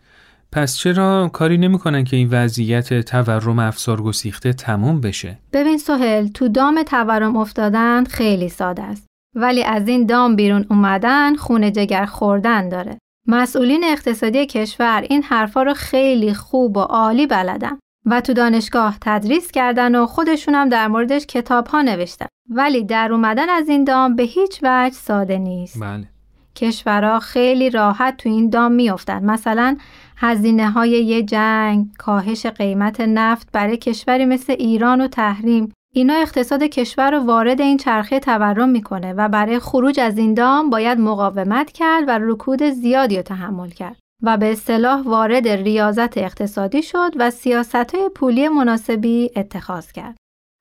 پس 0.52 0.76
چرا 0.76 1.30
کاری 1.32 1.58
نمی‌کنن 1.58 2.04
که 2.04 2.16
این 2.16 2.28
وضعیت 2.30 3.00
تورم 3.00 3.58
افسار 3.58 4.02
گسیخته 4.02 4.52
تموم 4.52 5.00
بشه؟ 5.00 5.38
ببین 5.52 5.78
سهل 5.78 6.28
تو 6.28 6.48
دام 6.48 6.82
تورم 6.82 7.36
افتادن 7.36 8.04
خیلی 8.04 8.48
ساده 8.48 8.82
است. 8.82 9.06
ولی 9.36 9.64
از 9.64 9.88
این 9.88 10.06
دام 10.06 10.36
بیرون 10.36 10.66
اومدن 10.70 11.36
خونه 11.36 11.70
جگر 11.70 12.04
خوردن 12.04 12.68
داره. 12.68 12.98
مسئولین 13.26 13.84
اقتصادی 13.84 14.46
کشور 14.46 15.04
این 15.10 15.22
حرفا 15.22 15.62
رو 15.62 15.74
خیلی 15.74 16.34
خوب 16.34 16.76
و 16.76 16.80
عالی 16.80 17.26
بلدن 17.26 17.78
و 18.06 18.20
تو 18.20 18.32
دانشگاه 18.32 18.96
تدریس 19.00 19.50
کردن 19.50 19.94
و 19.94 20.06
خودشونم 20.06 20.68
در 20.68 20.88
موردش 20.88 21.26
کتاب 21.26 21.66
ها 21.66 21.82
نوشتن. 21.82 22.26
ولی 22.50 22.84
در 22.84 23.12
اومدن 23.12 23.48
از 23.48 23.68
این 23.68 23.84
دام 23.84 24.16
به 24.16 24.22
هیچ 24.22 24.60
وجه 24.62 24.94
ساده 24.94 25.38
نیست. 25.38 25.80
بله. 25.80 26.08
کشورها 26.56 27.20
خیلی 27.20 27.70
راحت 27.70 28.16
تو 28.16 28.28
این 28.28 28.50
دام 28.50 28.72
میافتند. 28.72 29.24
مثلا 29.24 29.76
هزینه 30.16 30.70
های 30.70 30.90
یه 30.90 31.22
جنگ، 31.22 31.86
کاهش 31.98 32.46
قیمت 32.46 33.00
نفت 33.00 33.48
برای 33.52 33.76
کشوری 33.76 34.24
مثل 34.24 34.52
ایران 34.58 35.00
و 35.00 35.08
تحریم 35.08 35.72
اینا 35.94 36.14
اقتصاد 36.14 36.62
کشور 36.62 37.10
رو 37.10 37.18
وارد 37.18 37.60
این 37.60 37.76
چرخه 37.76 38.20
تورم 38.20 38.68
می‌کنه 38.68 39.12
و 39.12 39.28
برای 39.28 39.58
خروج 39.58 40.00
از 40.00 40.18
این 40.18 40.34
دام 40.34 40.70
باید 40.70 40.98
مقاومت 40.98 41.72
کرد 41.72 42.04
و 42.08 42.18
رکود 42.22 42.62
زیادی 42.62 43.16
رو 43.16 43.22
تحمل 43.22 43.70
کرد 43.70 43.98
و 44.22 44.36
به 44.36 44.52
اصطلاح 44.52 45.02
وارد 45.02 45.48
ریاضت 45.48 46.18
اقتصادی 46.18 46.82
شد 46.82 47.12
و 47.16 47.30
سیاست 47.30 47.94
های 47.94 48.08
پولی 48.08 48.48
مناسبی 48.48 49.30
اتخاذ 49.36 49.92
کرد. 49.92 50.16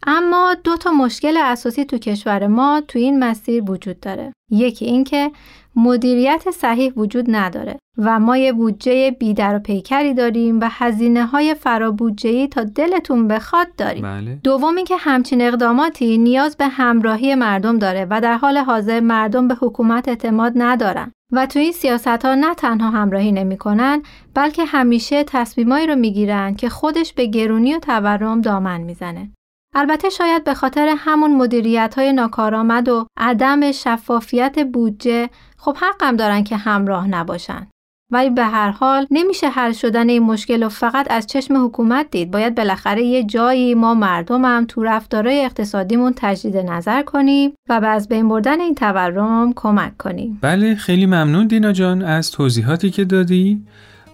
اما 0.08 0.56
دو 0.64 0.78
تا 0.78 0.92
مشکل 0.92 1.38
اساسی 1.38 1.86
تو 1.86 1.98
کشور 1.98 2.48
ما 2.48 2.82
تو 2.88 3.00
این 3.00 3.20
مسیر 3.20 3.72
وجود 3.72 4.00
داره. 4.00 4.34
یکی 4.52 4.86
اینکه 4.86 5.32
مدیریت 5.76 6.52
صحیح 6.52 6.94
وجود 6.94 7.26
نداره 7.30 7.78
و 7.98 8.20
ما 8.20 8.38
یه 8.38 8.54
بودجه 8.54 9.12
بیدر 9.12 9.56
و 9.56 9.60
پیکری 9.60 10.14
داریم 10.14 10.60
و 10.60 10.68
هزینه 10.70 11.26
های 11.26 11.54
فرابودجهی 11.54 12.48
تا 12.48 12.64
دلتون 12.64 13.28
بخواد 13.28 13.68
داریم. 13.78 14.04
بله. 14.04 14.40
دوم 14.44 14.76
اینکه 14.76 14.96
همچین 14.98 15.42
اقداماتی 15.42 16.18
نیاز 16.18 16.58
به 16.58 16.68
همراهی 16.68 17.36
مردم 17.36 17.80
داره 17.80 18.08
و 18.10 18.22
در 18.22 18.38
حال 18.38 18.58
حاضر 18.58 19.00
مردم 19.00 19.48
به 19.48 19.56
حکومت 19.62 20.08
اعتماد 20.08 20.54
ندارن. 20.56 21.12
و 21.34 21.46
تو 21.46 21.60
این 21.60 21.72
سیاست 21.72 22.08
ها 22.08 22.36
نه 22.36 22.56
تنها 22.56 22.90
همراهی 22.90 23.32
نمی‌کنن 23.32 24.04
بلکه 24.34 24.66
همیشه 24.66 25.24
تصمیمایی 25.24 25.88
رو 25.88 25.96
می‌گیرن 25.96 26.56
که 26.56 26.70
خودش 26.70 27.14
به 27.14 27.26
گرونی 27.26 27.76
و 27.76 27.80
تورم 27.80 28.42
دامن 28.42 28.82
می‌زنه. 28.82 29.32
البته 29.76 30.10
شاید 30.10 30.44
به 30.44 30.54
خاطر 30.54 30.96
همون 30.98 31.36
مدیریت 31.36 31.94
های 31.98 32.14
ناکارآمد 32.14 32.90
و 32.90 33.08
عدم 33.18 33.72
شفافیت 33.72 34.60
بودجه 34.74 35.30
خب 35.58 35.78
حقم 35.82 36.16
دارن 36.16 36.44
که 36.44 36.58
همراه 36.58 37.08
نباشن. 37.08 37.68
ولی 38.12 38.30
به 38.30 38.44
هر 38.44 38.70
حال 38.70 39.08
نمیشه 39.12 39.50
حل 39.50 39.72
شدن 39.72 40.10
این 40.10 40.24
مشکل 40.24 40.64
و 40.64 40.70
فقط 40.70 41.08
از 41.12 41.28
چشم 41.28 41.66
حکومت 41.66 42.12
دید. 42.12 42.32
باید 42.32 42.56
بالاخره 42.56 43.04
یه 43.04 43.24
جایی 43.24 43.74
ما 43.74 43.94
مردمم 43.94 44.66
تو 44.68 44.84
رفتارهای 44.84 45.46
اقتصادیمون 45.46 46.14
تجدید 46.16 46.58
نظر 46.58 47.02
کنیم 47.02 47.54
و 47.70 47.82
به 47.82 47.88
از 47.88 48.08
بین 48.08 48.30
بردن 48.30 48.62
این 48.62 48.76
تورم 48.76 49.54
کمک 49.56 49.98
کنیم. 49.98 50.40
بله 50.42 50.76
خیلی 50.76 51.06
ممنون 51.06 51.48
دینا 51.48 51.72
جان 51.72 52.02
از 52.02 52.32
توضیحاتی 52.32 52.90
که 52.90 53.06
دادی. 53.06 53.62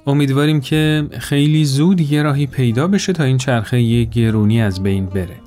امیدواریم 0.07 0.61
که 0.61 1.07
خیلی 1.19 1.65
زود 1.65 2.01
یه 2.01 2.23
راهی 2.23 2.47
پیدا 2.47 2.87
بشه 2.87 3.13
تا 3.13 3.23
این 3.23 3.37
چرخه 3.37 3.81
یه 3.81 4.03
گرونی 4.03 4.61
از 4.61 4.83
بین 4.83 5.05
بره. 5.05 5.46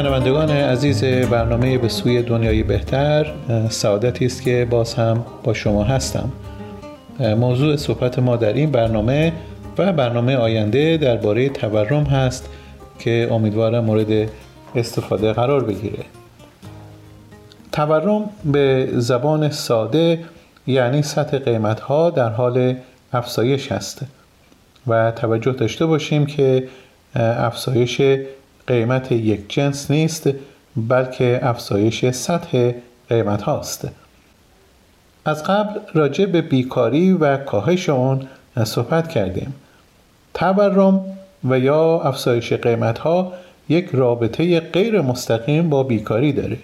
شنوندگان 0.00 0.50
عزیز 0.50 1.04
برنامه 1.04 1.78
به 1.78 1.88
سوی 1.88 2.22
دنیای 2.22 2.62
بهتر 2.62 3.32
سعادتی 3.68 4.26
است 4.26 4.42
که 4.42 4.66
باز 4.70 4.94
هم 4.94 5.24
با 5.44 5.54
شما 5.54 5.84
هستم. 5.84 6.32
موضوع 7.18 7.76
صحبت 7.76 8.18
ما 8.18 8.36
در 8.36 8.52
این 8.52 8.70
برنامه 8.70 9.32
و 9.78 9.92
برنامه 9.92 10.36
آینده 10.36 10.96
درباره 10.96 11.48
تورم 11.48 12.04
هست 12.04 12.48
که 12.98 13.28
امیدوارم 13.30 13.84
مورد 13.84 14.28
استفاده 14.74 15.32
قرار 15.32 15.64
بگیره. 15.64 16.04
تورم 17.72 18.30
به 18.44 18.88
زبان 18.92 19.50
ساده 19.50 20.18
یعنی 20.66 21.02
سطح 21.02 21.38
قیمت 21.38 21.80
ها 21.80 22.10
در 22.10 22.28
حال 22.28 22.74
افزایش 23.12 23.72
هست 23.72 24.00
و 24.86 25.10
توجه 25.10 25.52
داشته 25.52 25.86
باشیم 25.86 26.26
که 26.26 26.68
افزایش 27.14 28.02
قیمت 28.70 29.12
یک 29.12 29.54
جنس 29.54 29.90
نیست 29.90 30.30
بلکه 30.76 31.40
افزایش 31.42 32.10
سطح 32.10 32.72
قیمت 33.08 33.42
هاست. 33.42 33.88
از 35.24 35.44
قبل 35.44 35.80
راجع 35.94 36.26
به 36.26 36.42
بیکاری 36.42 37.12
و 37.12 37.36
کاهش 37.36 37.88
اون 37.88 38.26
صحبت 38.64 39.08
کردیم. 39.08 39.54
تورم 40.34 41.04
و 41.44 41.58
یا 41.58 42.00
افزایش 42.00 42.52
قیمت 42.52 42.98
ها 42.98 43.32
یک 43.68 43.88
رابطه 43.92 44.60
غیر 44.60 45.00
مستقیم 45.00 45.70
با 45.70 45.82
بیکاری 45.82 46.32
داره. 46.32 46.56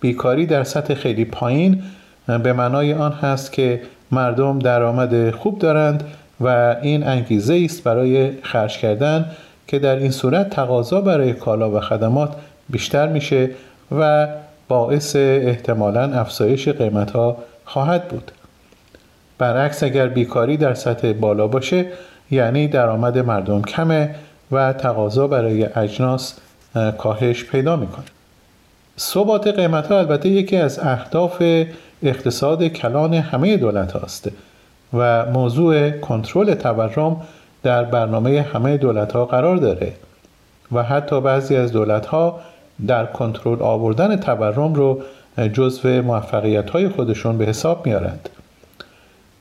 بیکاری 0.00 0.46
در 0.46 0.64
سطح 0.64 0.94
خیلی 0.94 1.24
پایین 1.24 1.82
به 2.26 2.52
معنای 2.52 2.92
آن 2.92 3.12
هست 3.12 3.52
که 3.52 3.82
مردم 4.10 4.58
درآمد 4.58 5.30
خوب 5.30 5.58
دارند 5.58 6.04
و 6.40 6.76
این 6.82 7.06
انگیزه 7.06 7.62
است 7.64 7.82
برای 7.82 8.42
خرج 8.42 8.78
کردن 8.78 9.30
که 9.66 9.78
در 9.78 9.96
این 9.96 10.10
صورت 10.10 10.50
تقاضا 10.50 11.00
برای 11.00 11.32
کالا 11.32 11.70
و 11.70 11.80
خدمات 11.80 12.34
بیشتر 12.68 13.08
میشه 13.08 13.50
و 13.98 14.28
باعث 14.68 15.16
احتمالا 15.16 16.02
افزایش 16.02 16.68
قیمت 16.68 17.10
ها 17.10 17.36
خواهد 17.64 18.08
بود. 18.08 18.30
برعکس 19.38 19.82
اگر 19.82 20.08
بیکاری 20.08 20.56
در 20.56 20.74
سطح 20.74 21.12
بالا 21.12 21.46
باشه 21.46 21.86
یعنی 22.30 22.68
درآمد 22.68 23.18
مردم 23.18 23.62
کمه 23.62 24.14
و 24.52 24.72
تقاضا 24.72 25.26
برای 25.26 25.64
اجناس 25.64 26.34
کاهش 26.98 27.44
پیدا 27.44 27.76
می‌کنه. 27.76 28.04
ثبات 28.98 29.46
قیمت 29.46 29.86
ها 29.86 29.98
البته 29.98 30.28
یکی 30.28 30.56
از 30.56 30.78
اهداف 30.78 31.42
اقتصاد 32.02 32.64
کلان 32.64 33.14
همه 33.14 33.56
دولت 33.56 33.92
هاست 33.92 34.30
و 34.94 35.26
موضوع 35.26 35.90
کنترل 35.90 36.54
تورم 36.54 37.20
در 37.64 37.84
برنامه 37.84 38.42
همه 38.42 38.76
دولت 38.76 39.12
ها 39.12 39.24
قرار 39.24 39.56
داره 39.56 39.92
و 40.72 40.82
حتی 40.82 41.20
بعضی 41.20 41.56
از 41.56 41.72
دولت 41.72 42.06
ها 42.06 42.40
در 42.86 43.06
کنترل 43.06 43.62
آوردن 43.62 44.16
تورم 44.16 44.74
رو 44.74 45.02
جزو 45.52 46.02
موفقیت 46.02 46.70
های 46.70 46.88
خودشون 46.88 47.38
به 47.38 47.44
حساب 47.44 47.86
میارند. 47.86 48.28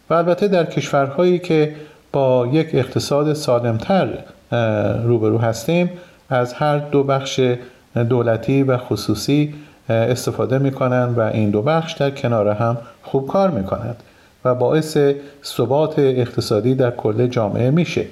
و 0.09 0.13
البته 0.13 0.47
در 0.47 0.65
کشورهایی 0.65 1.39
که 1.39 1.75
با 2.11 2.47
یک 2.51 2.69
اقتصاد 2.73 3.33
سالمتر 3.33 4.09
روبرو 5.03 5.37
هستیم 5.37 5.89
از 6.29 6.53
هر 6.53 6.77
دو 6.77 7.03
بخش 7.03 7.55
دولتی 8.09 8.63
و 8.63 8.77
خصوصی 8.77 9.53
استفاده 9.89 10.57
می‌کنند 10.57 11.17
و 11.17 11.21
این 11.21 11.49
دو 11.49 11.61
بخش 11.61 11.93
در 11.93 12.11
کنار 12.11 12.47
هم 12.47 12.77
خوب 13.03 13.27
کار 13.27 13.49
می‌کنند. 13.49 14.03
و 14.45 14.55
باعث 14.55 14.97
ثبات 15.43 15.99
اقتصادی 15.99 16.75
در 16.75 16.91
کل 16.91 17.27
جامعه 17.27 17.71
میشه. 17.71 18.05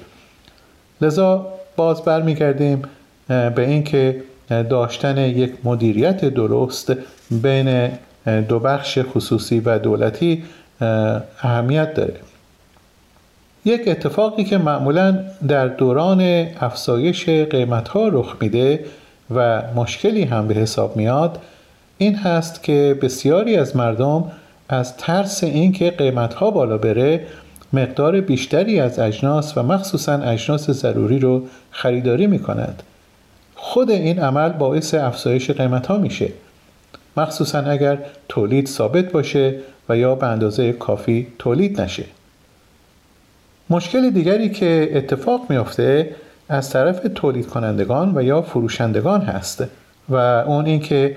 لذا 1.01 1.47
باز 1.75 2.01
برمیگردیم 2.01 2.81
به 3.27 3.67
اینکه 3.67 4.23
داشتن 4.49 5.17
یک 5.17 5.53
مدیریت 5.63 6.25
درست 6.25 6.93
بین 7.31 7.91
دو 8.49 8.59
بخش 8.59 8.99
خصوصی 8.99 9.59
و 9.59 9.79
دولتی 9.79 10.43
اهمیت 11.41 11.93
داره. 11.93 12.15
یک 13.65 13.87
اتفاقی 13.87 14.43
که 14.43 14.57
معمولا 14.57 15.19
در 15.47 15.67
دوران 15.67 16.47
افزایش 16.59 17.29
قیمت 17.29 17.87
ها 17.87 18.07
رخ 18.07 18.35
میده 18.41 18.85
و 19.35 19.61
مشکلی 19.75 20.23
هم 20.23 20.47
به 20.47 20.53
حساب 20.53 20.97
میاد 20.97 21.39
این 21.97 22.15
هست 22.15 22.63
که 22.63 22.99
بسیاری 23.01 23.57
از 23.57 23.75
مردم 23.75 24.31
از 24.71 24.97
ترس 24.97 25.43
اینکه 25.43 25.91
قیمت 25.91 26.33
ها 26.33 26.51
بالا 26.51 26.77
بره 26.77 27.25
مقدار 27.73 28.21
بیشتری 28.21 28.79
از 28.79 28.99
اجناس 28.99 29.57
و 29.57 29.63
مخصوصا 29.63 30.13
اجناس 30.13 30.69
ضروری 30.69 31.19
رو 31.19 31.43
خریداری 31.71 32.27
می 32.27 32.39
کنند. 32.39 32.83
خود 33.55 33.91
این 33.91 34.19
عمل 34.19 34.49
باعث 34.49 34.93
افزایش 34.93 35.51
قیمت 35.51 35.87
ها 35.87 35.97
میشه 35.97 36.29
مخصوصا 37.17 37.59
اگر 37.59 37.97
تولید 38.29 38.67
ثابت 38.67 39.11
باشه 39.11 39.55
و 39.89 39.97
یا 39.97 40.15
به 40.15 40.27
اندازه 40.27 40.73
کافی 40.73 41.27
تولید 41.39 41.81
نشه 41.81 42.03
مشکل 43.69 44.09
دیگری 44.09 44.49
که 44.49 44.89
اتفاق 44.93 45.45
میافته 45.49 46.15
از 46.49 46.69
طرف 46.69 46.99
تولید 47.15 47.47
کنندگان 47.47 48.17
و 48.17 48.23
یا 48.23 48.41
فروشندگان 48.41 49.21
هست 49.21 49.63
و 50.09 50.15
اون 50.15 50.65
اینکه 50.65 51.15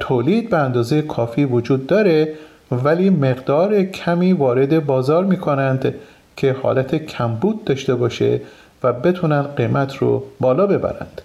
تولید 0.00 0.50
به 0.50 0.56
اندازه 0.56 1.02
کافی 1.02 1.44
وجود 1.44 1.86
داره 1.86 2.34
ولی 2.72 3.10
مقدار 3.10 3.82
کمی 3.82 4.32
وارد 4.32 4.86
بازار 4.86 5.24
می 5.24 5.36
کنند 5.36 5.94
که 6.36 6.56
حالت 6.62 6.94
کمبود 6.94 7.64
داشته 7.64 7.94
باشه 7.94 8.40
و 8.82 8.92
بتونن 8.92 9.42
قیمت 9.42 9.96
رو 9.96 10.24
بالا 10.40 10.66
ببرند. 10.66 11.22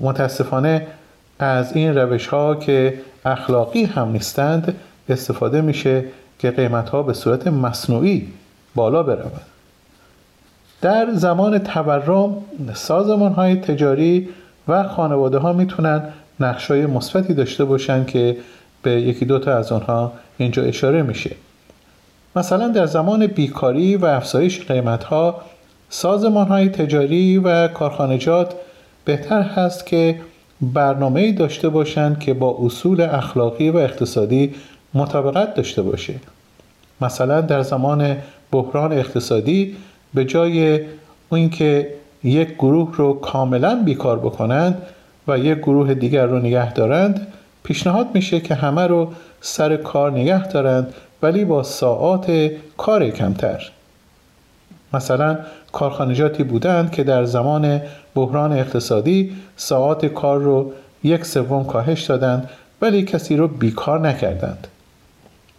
متاسفانه 0.00 0.86
از 1.38 1.76
این 1.76 1.94
روش 1.94 2.26
ها 2.26 2.54
که 2.54 3.00
اخلاقی 3.24 3.84
هم 3.84 4.08
نیستند 4.08 4.74
استفاده 5.08 5.60
میشه 5.60 6.04
که 6.38 6.50
قیمت 6.50 6.88
ها 6.88 7.02
به 7.02 7.12
صورت 7.12 7.46
مصنوعی 7.46 8.28
بالا 8.74 9.02
برود 9.02 9.40
در 10.80 11.08
زمان 11.12 11.58
تورم 11.58 12.36
سازمان 12.74 13.32
های 13.32 13.56
تجاری 13.56 14.28
و 14.68 14.88
خانواده 14.88 15.38
ها 15.38 15.52
می‌تونن 15.52 16.02
نقش 16.40 16.70
های 16.70 16.86
مثبتی 16.86 17.34
داشته 17.34 17.64
باشند 17.64 18.06
که 18.06 18.36
به 18.84 18.90
یکی 18.90 19.24
دوتا 19.24 19.56
از 19.56 19.72
آنها 19.72 20.12
اینجا 20.38 20.62
اشاره 20.62 21.02
میشه. 21.02 21.30
مثلا 22.36 22.68
در 22.68 22.86
زمان 22.86 23.26
بیکاری 23.26 23.96
و 23.96 24.06
افزایش 24.06 24.60
قیمت 24.60 25.04
ها 25.04 25.40
سازمان 25.90 26.46
های 26.46 26.68
تجاری 26.68 27.38
و 27.38 27.68
کارخانجات 27.68 28.54
بهتر 29.04 29.42
هست 29.42 29.86
که 29.86 30.20
برنامه 30.60 31.32
داشته 31.32 31.68
باشند 31.68 32.18
که 32.18 32.34
با 32.34 32.56
اصول 32.62 33.00
اخلاقی 33.00 33.70
و 33.70 33.76
اقتصادی 33.76 34.54
مطابقت 34.94 35.54
داشته 35.54 35.82
باشه. 35.82 36.14
مثلا 37.00 37.40
در 37.40 37.62
زمان 37.62 38.16
بحران 38.52 38.92
اقتصادی 38.92 39.76
به 40.14 40.24
جای 40.24 40.80
اینکه 41.32 41.88
یک 42.24 42.48
گروه 42.54 42.96
رو 42.96 43.14
کاملا 43.14 43.82
بیکار 43.84 44.18
بکنند 44.18 44.82
و 45.28 45.38
یک 45.38 45.58
گروه 45.58 45.94
دیگر 45.94 46.26
رو 46.26 46.38
نگه 46.38 46.72
دارند 46.72 47.26
پیشنهاد 47.64 48.06
میشه 48.14 48.40
که 48.40 48.54
همه 48.54 48.86
رو 48.86 49.12
سر 49.40 49.76
کار 49.76 50.10
نگه 50.10 50.48
دارند 50.48 50.94
ولی 51.22 51.44
با 51.44 51.62
ساعات 51.62 52.50
کار 52.76 53.10
کمتر. 53.10 53.70
مثلا 54.92 55.38
کارخانجاتی 55.72 56.44
بودند 56.44 56.90
که 56.90 57.04
در 57.04 57.24
زمان 57.24 57.80
بحران 58.14 58.52
اقتصادی 58.52 59.36
ساعات 59.56 60.06
کار 60.06 60.40
رو 60.40 60.72
یک 61.04 61.24
سوم 61.24 61.64
کاهش 61.64 62.02
دادند 62.02 62.50
ولی 62.82 63.02
کسی 63.02 63.36
رو 63.36 63.48
بیکار 63.48 64.00
نکردند. 64.00 64.66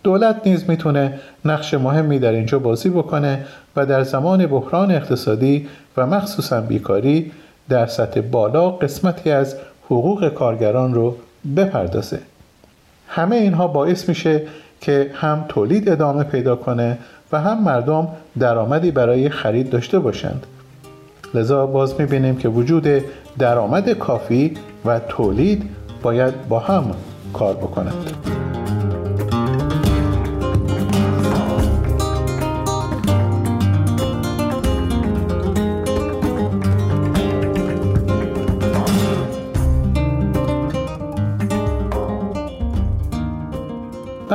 دولت 0.03 0.41
نیز 0.45 0.69
می‌تونه 0.69 1.19
نقش 1.45 1.73
مهمی 1.73 2.19
در 2.19 2.31
اینجا 2.31 2.59
بازی 2.59 2.89
بکنه 2.89 3.45
و 3.75 3.85
در 3.85 4.03
زمان 4.03 4.45
بحران 4.45 4.91
اقتصادی 4.91 5.67
و 5.97 6.05
مخصوصا 6.05 6.61
بیکاری 6.61 7.31
در 7.69 7.85
سطح 7.85 8.21
بالا 8.21 8.69
قسمتی 8.69 9.31
از 9.31 9.55
حقوق 9.85 10.29
کارگران 10.29 10.93
رو 10.93 11.15
بپردازه. 11.57 12.19
همه 13.07 13.35
اینها 13.35 13.67
باعث 13.67 14.09
میشه 14.09 14.41
که 14.81 15.11
هم 15.13 15.45
تولید 15.49 15.89
ادامه 15.89 16.23
پیدا 16.23 16.55
کنه 16.55 16.97
و 17.31 17.41
هم 17.41 17.63
مردم 17.63 18.07
درآمدی 18.39 18.91
برای 18.91 19.29
خرید 19.29 19.69
داشته 19.69 19.99
باشند. 19.99 20.45
لذا 21.33 21.65
باز 21.65 21.99
می‌بینیم 21.99 22.37
که 22.37 22.49
وجود 22.49 22.87
درآمد 23.39 23.89
کافی 23.89 24.53
و 24.85 24.99
تولید 24.99 25.69
باید 26.01 26.47
با 26.47 26.59
هم 26.59 26.91
کار 27.33 27.53
بکنند 27.53 28.54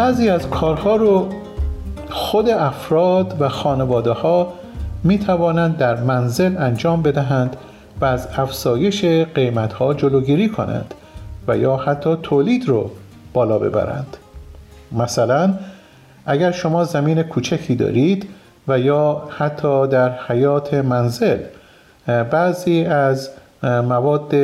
بعضی 0.01 0.29
از 0.29 0.51
کارها 0.51 0.97
رو 0.97 1.29
خود 2.11 2.49
افراد 2.49 3.37
و 3.41 3.49
خانواده 3.49 4.11
ها 4.11 4.53
می 5.05 5.19
توانند 5.19 5.77
در 5.77 5.97
منزل 6.03 6.57
انجام 6.59 7.03
بدهند 7.03 7.57
و 8.01 8.05
از 8.05 8.29
افزایش 8.37 9.05
قیمت 9.05 9.73
ها 9.73 9.95
جلوگیری 9.95 10.49
کنند 10.49 10.95
و 11.49 11.57
یا 11.57 11.77
حتی 11.77 12.17
تولید 12.23 12.69
رو 12.69 12.91
بالا 13.33 13.59
ببرند. 13.59 14.17
مثلا 14.93 15.55
اگر 16.27 16.51
شما 16.51 16.85
زمین 16.85 17.23
کوچکی 17.23 17.75
دارید 17.75 18.29
و 18.69 18.79
یا 18.79 19.23
حتی 19.39 19.87
در 19.87 20.13
حیات 20.29 20.75
منزل 20.75 21.39
بعضی 22.07 22.85
از 22.85 23.31
مواد 23.63 24.35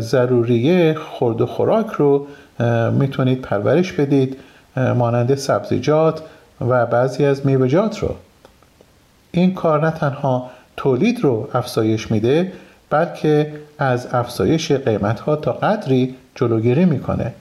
ضروریه 0.00 0.94
خورد 0.94 1.40
و 1.40 1.46
خوراک 1.46 1.86
رو 1.86 2.26
می‌تونید 2.98 3.40
پرورش 3.40 3.92
بدید 3.92 4.36
مانند 4.76 5.34
سبزیجات 5.34 6.22
و 6.60 6.86
بعضی 6.86 7.24
از 7.24 7.46
میوه‌جات 7.46 7.98
رو. 7.98 8.14
این 9.30 9.54
کار 9.54 9.86
نه 9.86 9.90
تنها 9.90 10.50
تولید 10.76 11.20
رو 11.20 11.48
افزایش 11.54 12.10
میده 12.10 12.52
بلکه 12.90 13.52
از 13.78 14.08
افزایش 14.12 14.72
قیمت 14.72 15.20
ها 15.20 15.36
تا 15.36 15.52
قدری 15.52 16.14
جلوگیری 16.34 16.84
می‌کنه. 16.84 17.34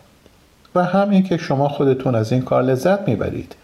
و 0.75 0.83
هم 0.83 1.09
اینکه 1.09 1.37
شما 1.37 1.69
خودتون 1.69 2.15
از 2.15 2.31
این 2.31 2.41
کار 2.41 2.63
لذت 2.63 3.07
می‌برید 3.07 3.55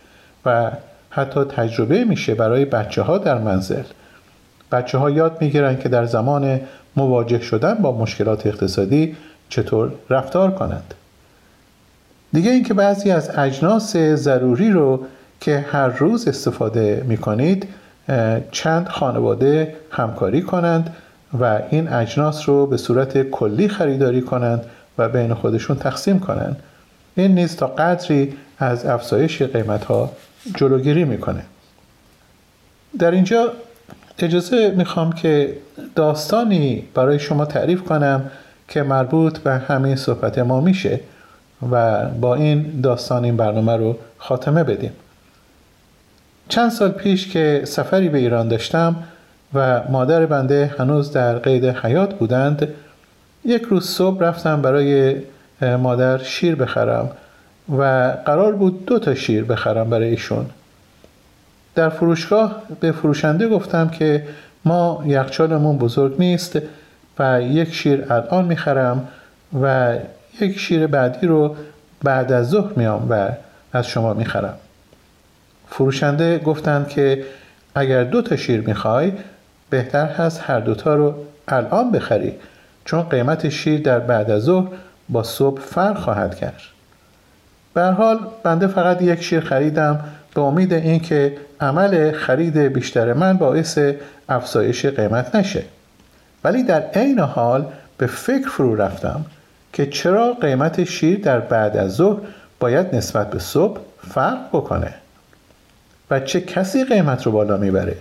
و 0.46 0.72
حتی 1.10 1.44
تجربه 1.44 2.04
میشه 2.04 2.36
برای 2.36 2.66
بچه 2.66 3.02
ها 3.02 3.18
در 3.18 3.38
منزل. 3.38 3.84
بچه 4.72 4.98
ها 4.98 5.10
یاد 5.10 5.38
می‌گیرن 5.42 5.78
که 5.78 5.90
در 5.90 6.06
زمان 6.06 6.60
مواجه 6.96 7.40
شدن 7.40 7.74
با 7.74 7.92
مشکلات 7.92 8.48
اقتصادی 8.48 9.16
چطور 9.50 9.92
رفتار 10.10 10.52
کنند. 10.52 10.94
دیگه 12.34 12.52
اینکه 12.52 12.74
بعضی 12.74 13.12
از 13.12 13.30
اجناس 13.38 13.98
ضروری 13.98 14.72
رو 14.72 15.06
که 15.40 15.66
هر 15.72 15.88
روز 15.88 16.28
استفاده 16.28 17.06
می 17.08 17.18
کنید 17.18 17.68
چند 18.52 18.88
خانواده 18.88 19.76
همکاری 19.92 20.42
کنند 20.42 20.96
و 21.40 21.60
این 21.70 21.94
اجناس 21.94 22.50
رو 22.50 22.68
به 22.68 22.78
صورت 22.78 23.30
کلی 23.30 23.68
خریداری 23.68 24.22
کنند 24.22 24.66
و 24.98 25.10
بین 25.10 25.34
خودشون 25.34 25.78
تقسیم 25.78 26.20
کنند. 26.20 26.60
این 27.16 27.36
نیز 27.36 27.56
تا 27.56 27.68
قدری 27.68 28.34
از 28.60 28.86
افزایش 28.86 29.42
قیمت 29.42 29.84
ها 29.86 30.12
جلوگیری 30.56 31.06
می‌کنه. 31.06 31.44
در 33.00 33.12
اینجا 33.12 33.54
اجازه 34.20 34.74
می‌خوام 34.78 35.12
که 35.12 35.58
داستانی 35.96 36.84
برای 36.94 37.20
شما 37.20 37.46
تعریف 37.46 37.84
کنم 37.84 38.32
که 38.68 38.84
مربوط 38.84 39.38
به 39.38 39.52
همین 39.52 39.96
صحبت 39.96 40.40
ما 40.40 40.62
میشه. 40.62 41.00
و 41.72 42.06
با 42.06 42.36
این 42.36 42.82
داستان 42.84 43.24
این 43.24 43.38
برنامه 43.38 43.76
رو 43.76 43.98
خاتمه 44.18 44.64
بدیم. 44.64 44.92
چند 46.50 46.72
سال 46.72 46.92
پیش 46.92 47.28
که 47.28 47.62
سفری 47.66 48.10
به 48.10 48.18
ایران 48.18 48.48
داشتم 48.48 48.96
و 49.54 49.82
مادر 49.90 50.26
بنده 50.26 50.76
هنوز 50.80 51.12
در 51.12 51.38
قید 51.38 51.66
حیات 51.66 52.14
بودند 52.14 52.68
یک 53.46 53.62
روز 53.62 53.90
صبح 53.90 54.24
رفتم 54.24 54.62
برای 54.62 55.16
مادر 55.62 56.18
شیر 56.18 56.56
بخرم 56.56 57.10
و 57.78 58.14
قرار 58.26 58.56
بود 58.56 58.86
دو 58.86 59.00
تا 59.00 59.16
شیر 59.16 59.44
بخرم 59.44 59.90
برای 59.90 60.10
ایشون. 60.10 60.46
در 61.76 61.90
فروشگاه 61.90 62.62
به 62.80 62.92
فروشنده 62.92 63.48
گفتم 63.48 63.90
که 63.90 64.28
ما 64.66 65.04
یخچالمون 65.06 65.78
بزرگ 65.78 66.16
نیست 66.20 66.60
و 67.20 67.42
یک 67.42 67.74
شیر 67.74 68.14
الان 68.14 68.46
می‌خرم 68.46 69.08
و 69.62 69.96
یک 70.42 70.60
شیر 70.60 70.88
بعدی 70.88 71.28
رو 71.28 71.56
بعد 72.04 72.32
از 72.32 72.50
ظهر 72.50 72.74
میام 72.76 73.08
و 73.10 73.30
از 73.74 73.88
شما 73.88 74.14
می‌خرم. 74.14 74.54
فروشنده 75.70 76.38
گفتند 76.38 76.88
که 76.88 77.24
اگر 77.76 78.04
دو 78.04 78.22
تا 78.22 78.36
شیر 78.36 78.62
می‌خوای 78.62 79.12
بهتر 79.70 80.06
هست 80.06 80.42
هر 80.44 80.60
دوتا 80.60 80.96
رو 80.96 81.14
الان 81.48 81.92
بخری 81.92 82.34
چون 82.86 83.02
قیمت 83.02 83.50
شیر 83.50 83.82
در 83.82 84.00
بعد 84.00 84.32
از 84.32 84.42
ظهر 84.42 84.68
با 85.10 85.24
صبح 85.24 85.62
فرق 85.62 85.98
خواهد 85.98 86.36
کرد. 86.36 86.62
به 87.74 87.84
حال 87.84 88.20
بنده 88.44 88.68
فقط 88.68 89.02
یک 89.02 89.22
شیر 89.22 89.40
خریدم 89.40 90.00
به 90.36 90.42
امید 90.42 90.74
اینکه 90.74 91.38
عمل 91.62 92.12
خرید 92.12 92.58
بیشتر 92.58 93.14
من 93.14 93.38
باعث 93.38 93.80
افزایش 94.30 94.86
قیمت 94.86 95.36
نشه. 95.36 95.64
ولی 96.44 96.64
در 96.64 96.82
عین 96.82 97.20
حال 97.20 97.66
به 97.98 98.08
فکر 98.08 98.50
فرو 98.50 98.76
رفتم 98.76 99.26
که 99.74 99.86
چرا 99.86 100.34
قیمت 100.34 100.84
شیر 100.84 101.20
در 101.20 101.40
بعد 101.40 101.78
از 101.78 101.92
ظهر 101.92 102.20
باید 102.60 102.96
نسبت 102.96 103.30
به 103.30 103.40
صبح 103.40 103.80
فرق 104.08 104.50
بکنه؟ 104.54 104.94
و 106.12 106.20
چه 106.20 106.42
کسی 106.42 106.84
قیمت 106.84 107.24
رو 107.24 107.32
بالا 107.32 107.58
می‌بره؟ 107.58 107.98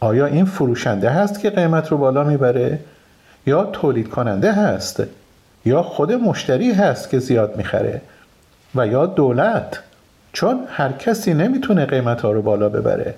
آیا 0.00 0.26
این 0.26 0.44
فروشنده 0.44 1.10
هست 1.10 1.40
که 1.40 1.50
قیمت 1.50 1.88
رو 1.88 1.98
بالا 1.98 2.24
می‌بره؟ 2.24 2.78
یا 3.46 3.64
تولید 3.64 4.10
کننده 4.10 4.52
هست؟ 4.52 5.02
یا 5.64 5.82
خود 5.82 6.12
مشتری 6.12 6.72
هست 6.72 7.10
که 7.10 7.18
زیاد 7.18 7.56
می‌خره؟ 7.56 8.00
و 8.74 8.86
یا 8.86 9.06
دولت؟ 9.06 9.80
چون 10.32 10.60
هر 10.68 10.92
کسی 10.92 11.34
نمی‌تونه 11.34 11.86
قیمت 11.86 12.20
ها 12.20 12.32
رو 12.32 12.42
بالا 12.42 12.68
ببره. 12.68 13.14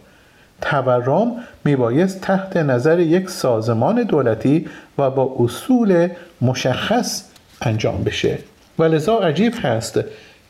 تورم 0.61 1.33
میبایست 1.65 2.21
تحت 2.21 2.57
نظر 2.57 3.01
یک 3.01 3.31
سازمان 3.31 4.03
دولتی 4.03 4.69
و 4.99 5.11
با 5.11 5.37
اصول 5.39 6.09
مشخص 6.41 7.23
انجام 7.61 8.05
بشه. 8.05 8.39
و 8.79 8.85
لذا 8.85 9.19
عجیب 9.19 9.53
هست 9.63 10.01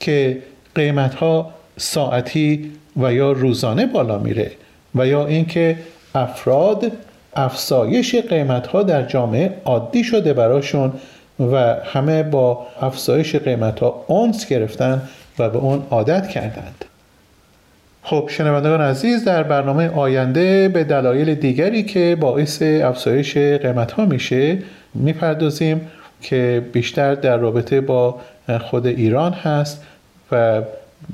که 0.00 0.42
قیمت 0.74 1.14
ها 1.14 1.50
ساعتی 1.76 2.72
و 2.96 3.12
یا 3.12 3.32
روزانه 3.32 3.86
بالا 3.86 4.18
میره 4.18 4.50
و 4.94 5.06
یا 5.06 5.26
اینکه 5.26 5.76
افراد 6.14 6.92
افزایش 7.36 8.14
قیمت 8.14 8.66
ها 8.66 8.82
در 8.82 9.02
جامعه 9.02 9.54
عادی 9.64 10.04
شده 10.04 10.32
براشون 10.32 10.92
و 11.40 11.76
همه 11.84 12.22
با 12.22 12.66
افزایش 12.80 13.36
قیمت 13.36 13.80
ها 13.80 14.04
اونس 14.06 14.46
گرفتن 14.46 15.02
و 15.38 15.50
به 15.50 15.58
اون 15.58 15.82
عادت 15.90 16.28
کردند. 16.28 16.84
خب 18.02 18.28
شنوندگان 18.32 18.80
عزیز 18.80 19.24
در 19.24 19.42
برنامه 19.42 19.88
آینده 19.88 20.68
به 20.68 20.84
دلایل 20.84 21.34
دیگری 21.34 21.82
که 21.82 22.16
باعث 22.20 22.62
افزایش 22.62 23.36
قیمت 23.36 23.92
ها 23.92 24.04
میشه 24.04 24.58
می‌پردازیم 24.94 25.90
که 26.20 26.62
بیشتر 26.72 27.14
در 27.14 27.36
رابطه 27.36 27.80
با 27.80 28.20
خود 28.60 28.86
ایران 28.86 29.32
هست 29.32 29.82
و 30.32 30.62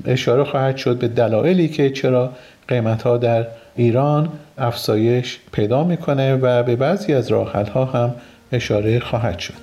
اشاره 0.05 0.43
خواهد 0.43 0.77
شد 0.77 0.97
به 0.97 1.07
دلایلی 1.07 1.67
که 1.67 1.89
چرا 1.89 2.31
قیمت 2.67 3.01
ها 3.01 3.17
در 3.17 3.47
ایران 3.75 4.29
افزایش 4.57 5.39
پیدا 5.51 5.83
می‌کنه 5.83 6.35
و 6.35 6.63
به 6.63 6.75
بعضی 6.75 7.13
از 7.13 7.31
راحل 7.31 7.65
ها 7.65 7.85
هم 7.85 8.15
اشاره 8.51 8.99
خواهد 8.99 9.39
شد. 9.39 9.53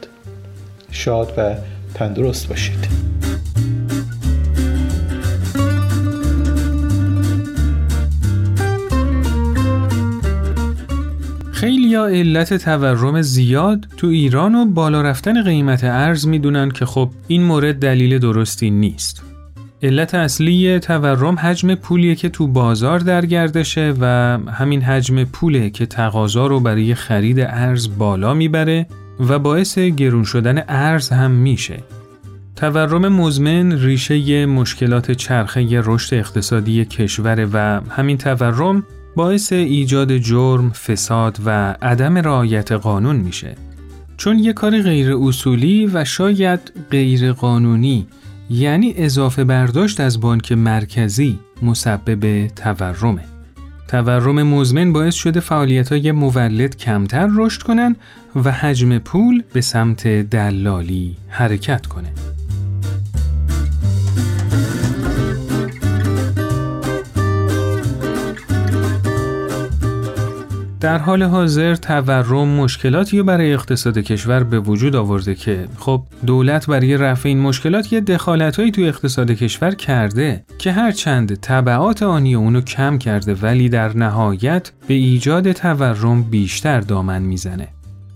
شاد 0.91 1.35
و 1.37 1.55
تندرست 1.95 2.49
باشید. 2.49 3.14
خیلی 11.65 11.89
یا 11.89 12.07
علت 12.07 12.55
تورم 12.55 13.23
زیاد 13.23 13.87
تو 13.97 14.07
ایران 14.07 14.55
و 14.55 14.65
بالا 14.65 15.03
رفتن 15.03 15.43
قیمت 15.43 15.85
ارز 15.85 16.27
می‌دونن 16.27 16.71
که 16.71 16.87
خب 16.87 17.11
این 17.29 17.43
مورد 17.43 17.79
دلیل 17.79 18.19
درستی 18.19 18.71
نیست. 18.71 19.23
علت 19.83 20.15
اصلی 20.15 20.79
تورم 20.79 21.39
حجم 21.39 21.75
پولیه 21.75 22.15
که 22.15 22.29
تو 22.29 22.47
بازار 22.47 22.99
در 22.99 23.27
گردشه 23.27 23.95
و 24.01 24.07
همین 24.53 24.83
حجم 24.83 25.25
پوله 25.25 25.71
که 25.71 25.87
تقاضا 25.87 26.47
رو 26.47 26.61
برای 26.61 26.95
خرید 26.95 27.41
ارز 27.41 27.99
بالا 27.99 28.35
می‌بره 28.35 28.87
و 29.21 29.39
باعث 29.39 29.79
گرون 29.79 30.25
شدن 30.25 30.63
ارز 30.69 31.09
هم 31.09 31.31
میشه. 31.31 31.83
تورم 32.57 33.09
مزمن 33.09 33.73
ریشه 33.73 34.47
مشکلات 34.47 35.11
چرخه 35.11 35.83
رشد 35.85 36.15
اقتصادی 36.15 36.85
کشور 36.85 37.49
و 37.53 37.81
همین 37.91 38.19
تورم 38.19 38.85
باعث 39.17 39.53
ایجاد 39.53 40.17
جرم، 40.17 40.71
فساد 40.71 41.39
و 41.45 41.77
عدم 41.83 42.19
رعایت 42.19 42.73
قانون 42.73 43.17
میشه. 43.17 43.57
چون 44.17 44.39
یه 44.39 44.53
کار 44.53 44.83
غیر 44.83 45.15
اصولی 45.17 45.87
و 45.87 46.05
شاید 46.05 46.61
غیر 46.91 47.33
قانونی 47.33 48.07
یعنی 48.51 48.95
اضافه 48.97 49.45
برداشت 49.45 50.01
از 50.01 50.21
بانک 50.21 50.53
مرکزی 50.53 51.39
مسبب 51.63 52.47
تورمه. 52.47 53.25
تورم 53.89 54.43
مزمن 54.43 54.93
باعث 54.93 55.15
شده 55.15 55.41
فعالیت 55.41 55.93
های 55.93 56.13
مولد 56.13 56.77
کمتر 56.77 57.29
رشد 57.37 57.63
کنن 57.63 57.97
و 58.45 58.53
حجم 58.53 58.99
پول 58.99 59.43
به 59.53 59.61
سمت 59.61 60.09
دلالی 60.09 61.17
حرکت 61.29 61.87
کنه. 61.87 62.34
در 70.85 70.99
حال 70.99 71.23
حاضر 71.23 71.75
تورم 71.75 72.49
مشکلاتی 72.49 73.23
برای 73.23 73.53
اقتصاد 73.55 73.99
کشور 73.99 74.45
به 74.45 74.61
وجود 74.61 74.97
آورده 74.97 75.35
که 75.35 75.69
خب 75.79 76.03
دولت 76.27 76.67
برای 76.67 76.97
رفع 76.97 77.29
این 77.29 77.41
مشکلات 77.41 77.93
یه 77.93 78.01
دخالتهایی 78.01 78.71
توی 78.71 78.89
اقتصاد 78.89 79.31
کشور 79.31 79.75
کرده 79.75 80.45
که 80.59 80.73
هرچند 80.73 81.35
طبعات 81.35 82.03
آنی 82.03 82.35
اونو 82.35 82.61
کم 82.61 82.99
کرده 82.99 83.35
ولی 83.35 83.69
در 83.69 83.97
نهایت 83.97 84.73
به 84.89 84.95
ایجاد 84.95 85.53
تورم 85.53 86.23
بیشتر 86.23 86.81
دامن 86.81 87.23
می‌زنه. 87.23 87.69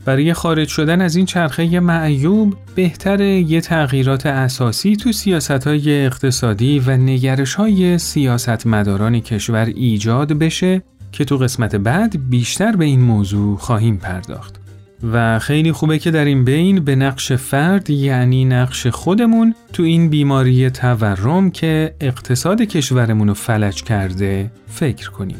برای 0.04 0.33
خارج 0.33 0.68
شدن 0.68 1.00
از 1.00 1.16
این 1.16 1.26
چرخه 1.26 1.81
معیوب 1.81 2.57
بهتر 2.74 3.20
یه 3.20 3.61
تغییرات 3.61 4.26
اساسی 4.26 4.96
تو 4.96 5.12
سیاست 5.12 5.66
های 5.66 6.07
اقتصادی 6.07 6.78
و 6.78 6.96
نگرش 6.96 7.54
های 7.54 7.98
سیاست 7.98 8.66
مداران 8.66 9.20
کشور 9.20 9.64
ایجاد 9.64 10.33
بشه 10.33 10.83
که 11.12 11.24
تو 11.24 11.36
قسمت 11.36 11.76
بعد 11.76 12.30
بیشتر 12.30 12.76
به 12.76 12.84
این 12.84 13.00
موضوع 13.00 13.56
خواهیم 13.56 13.96
پرداخت. 13.96 14.60
و 15.12 15.38
خیلی 15.38 15.72
خوبه 15.72 15.98
که 15.98 16.10
در 16.10 16.24
این 16.24 16.44
بین 16.44 16.80
به 16.80 16.96
نقش 16.96 17.32
فرد 17.32 17.90
یعنی 17.90 18.44
نقش 18.44 18.86
خودمون 18.86 19.54
تو 19.72 19.82
این 19.82 20.10
بیماری 20.10 20.70
تورم 20.70 21.50
که 21.50 21.94
اقتصاد 22.00 22.62
کشورمون 22.62 23.28
رو 23.28 23.34
فلج 23.34 23.82
کرده 23.82 24.50
فکر 24.66 25.10
کنیم. 25.10 25.38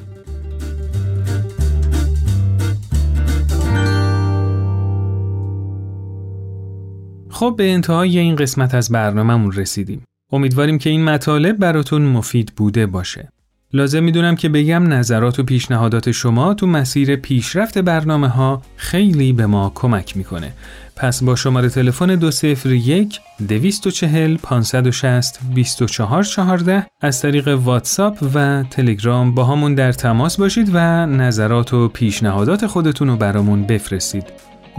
خب 7.31 7.55
به 7.59 7.73
انتهای 7.73 8.19
این 8.19 8.37
قسمت 8.37 8.75
از 8.75 8.91
برنامهمون 8.91 9.53
رسیدیم. 9.53 10.03
امیدواریم 10.33 10.79
که 10.79 10.91
این 10.91 11.05
مطالب 11.05 11.57
براتون 11.57 12.03
مفید 12.03 12.53
بوده 12.57 12.87
باشه. 12.87 13.29
لازم 13.73 14.03
می‌دونم 14.03 14.37
که 14.37 14.49
بگم 14.49 14.93
نظرات 14.93 15.39
و 15.39 15.43
پیشنهادات 15.43 16.11
شما 16.11 16.55
تو 16.55 16.67
مسیر 16.67 17.17
پیشرفت 17.17 17.79
برنامه 17.79 18.29
ها 18.29 18.63
خیلی 18.77 19.33
به 19.33 19.47
ما 19.47 19.73
کمک 19.75 20.17
می‌کنه. 20.17 20.53
پس 20.97 21.23
با 21.23 21.37
شماره 21.37 21.69
تلفن 21.69 22.15
201 22.15 23.21
240 23.49 24.37
560 24.37 25.39
2414 25.55 26.87
از 27.01 27.23
طریق 27.23 27.49
واتساپ 27.49 28.31
و 28.35 28.65
تلگرام 28.71 29.35
با 29.35 29.45
همون 29.45 29.75
در 29.75 29.93
تماس 29.93 30.37
باشید 30.37 30.71
و 30.75 31.07
نظرات 31.07 31.75
و 31.75 31.89
پیشنهادات 31.89 32.67
خودتون 32.67 33.09
رو 33.09 33.17
برامون 33.17 33.63
بفرستید. 33.63 34.25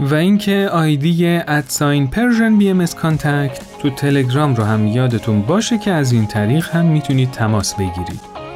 و 0.00 0.14
اینکه 0.14 0.68
ID 0.72 1.26
at 1.26 2.06
sign 2.06 2.58
Persian 2.58 2.68
BM 2.70 2.86
تو 3.82 3.90
تلگرام 3.90 4.54
رو 4.54 4.64
هم 4.64 4.86
یادتون 4.86 5.42
باشه 5.42 5.78
که 5.78 5.90
از 5.90 6.12
این 6.12 6.26
طریق 6.26 6.68
هم 6.68 6.86
می‌تونید 6.86 7.30
تماس 7.30 7.74
بگیرید. 7.74 8.49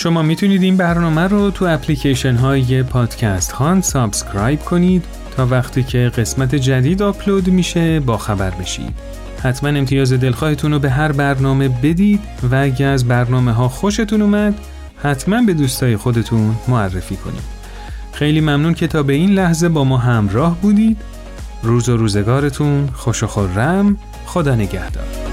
شما 0.00 0.22
می‌تونید 0.22 0.62
این 0.62 0.76
برنامه 0.76 1.20
رو 1.20 1.50
تو 1.50 1.64
اپلیکیشن 1.64 2.34
های 2.34 2.82
پادکست 2.82 3.52
خوان 3.52 3.80
subscribe 3.80 4.60
کنید 4.60 5.04
تا 5.36 5.46
وقتی 5.46 5.82
که 5.82 6.12
قسمت 6.16 6.54
جدید 6.54 7.02
آپلود 7.02 7.48
میشه 7.48 8.00
با 8.00 8.18
خبر 8.18 8.50
بشید. 8.50 8.94
حتما 9.42 9.68
امتیاز 9.68 10.12
دلخواهتون 10.12 10.72
رو 10.72 10.78
به 10.78 10.90
هر 10.90 11.12
برنامه 11.12 11.68
بدید 11.68 12.20
و 12.50 12.54
اگه 12.54 12.86
از 12.86 13.08
برنامه 13.08 13.52
ها 13.52 13.68
خوشتون 13.68 14.22
اومد 14.22 14.54
حتما 15.02 15.42
به 15.42 15.54
دوستای 15.54 15.96
خودتون 15.96 16.54
معرفی 16.68 17.16
کنید. 17.16 17.58
خیلی 18.12 18.40
ممنون 18.40 18.74
که 18.74 18.86
تا 18.86 19.02
به 19.02 19.12
این 19.12 19.30
لحظه 19.30 19.68
با 19.68 19.84
ما 19.84 19.96
همراه 19.96 20.60
بودید. 20.60 20.96
روز 21.62 21.88
و 21.88 21.96
روزگارتون 21.96 22.88
خوش 22.94 23.22
و 23.22 23.26
خورم. 23.26 23.96
خدا 24.26 24.54
نگهدار. 24.54 25.27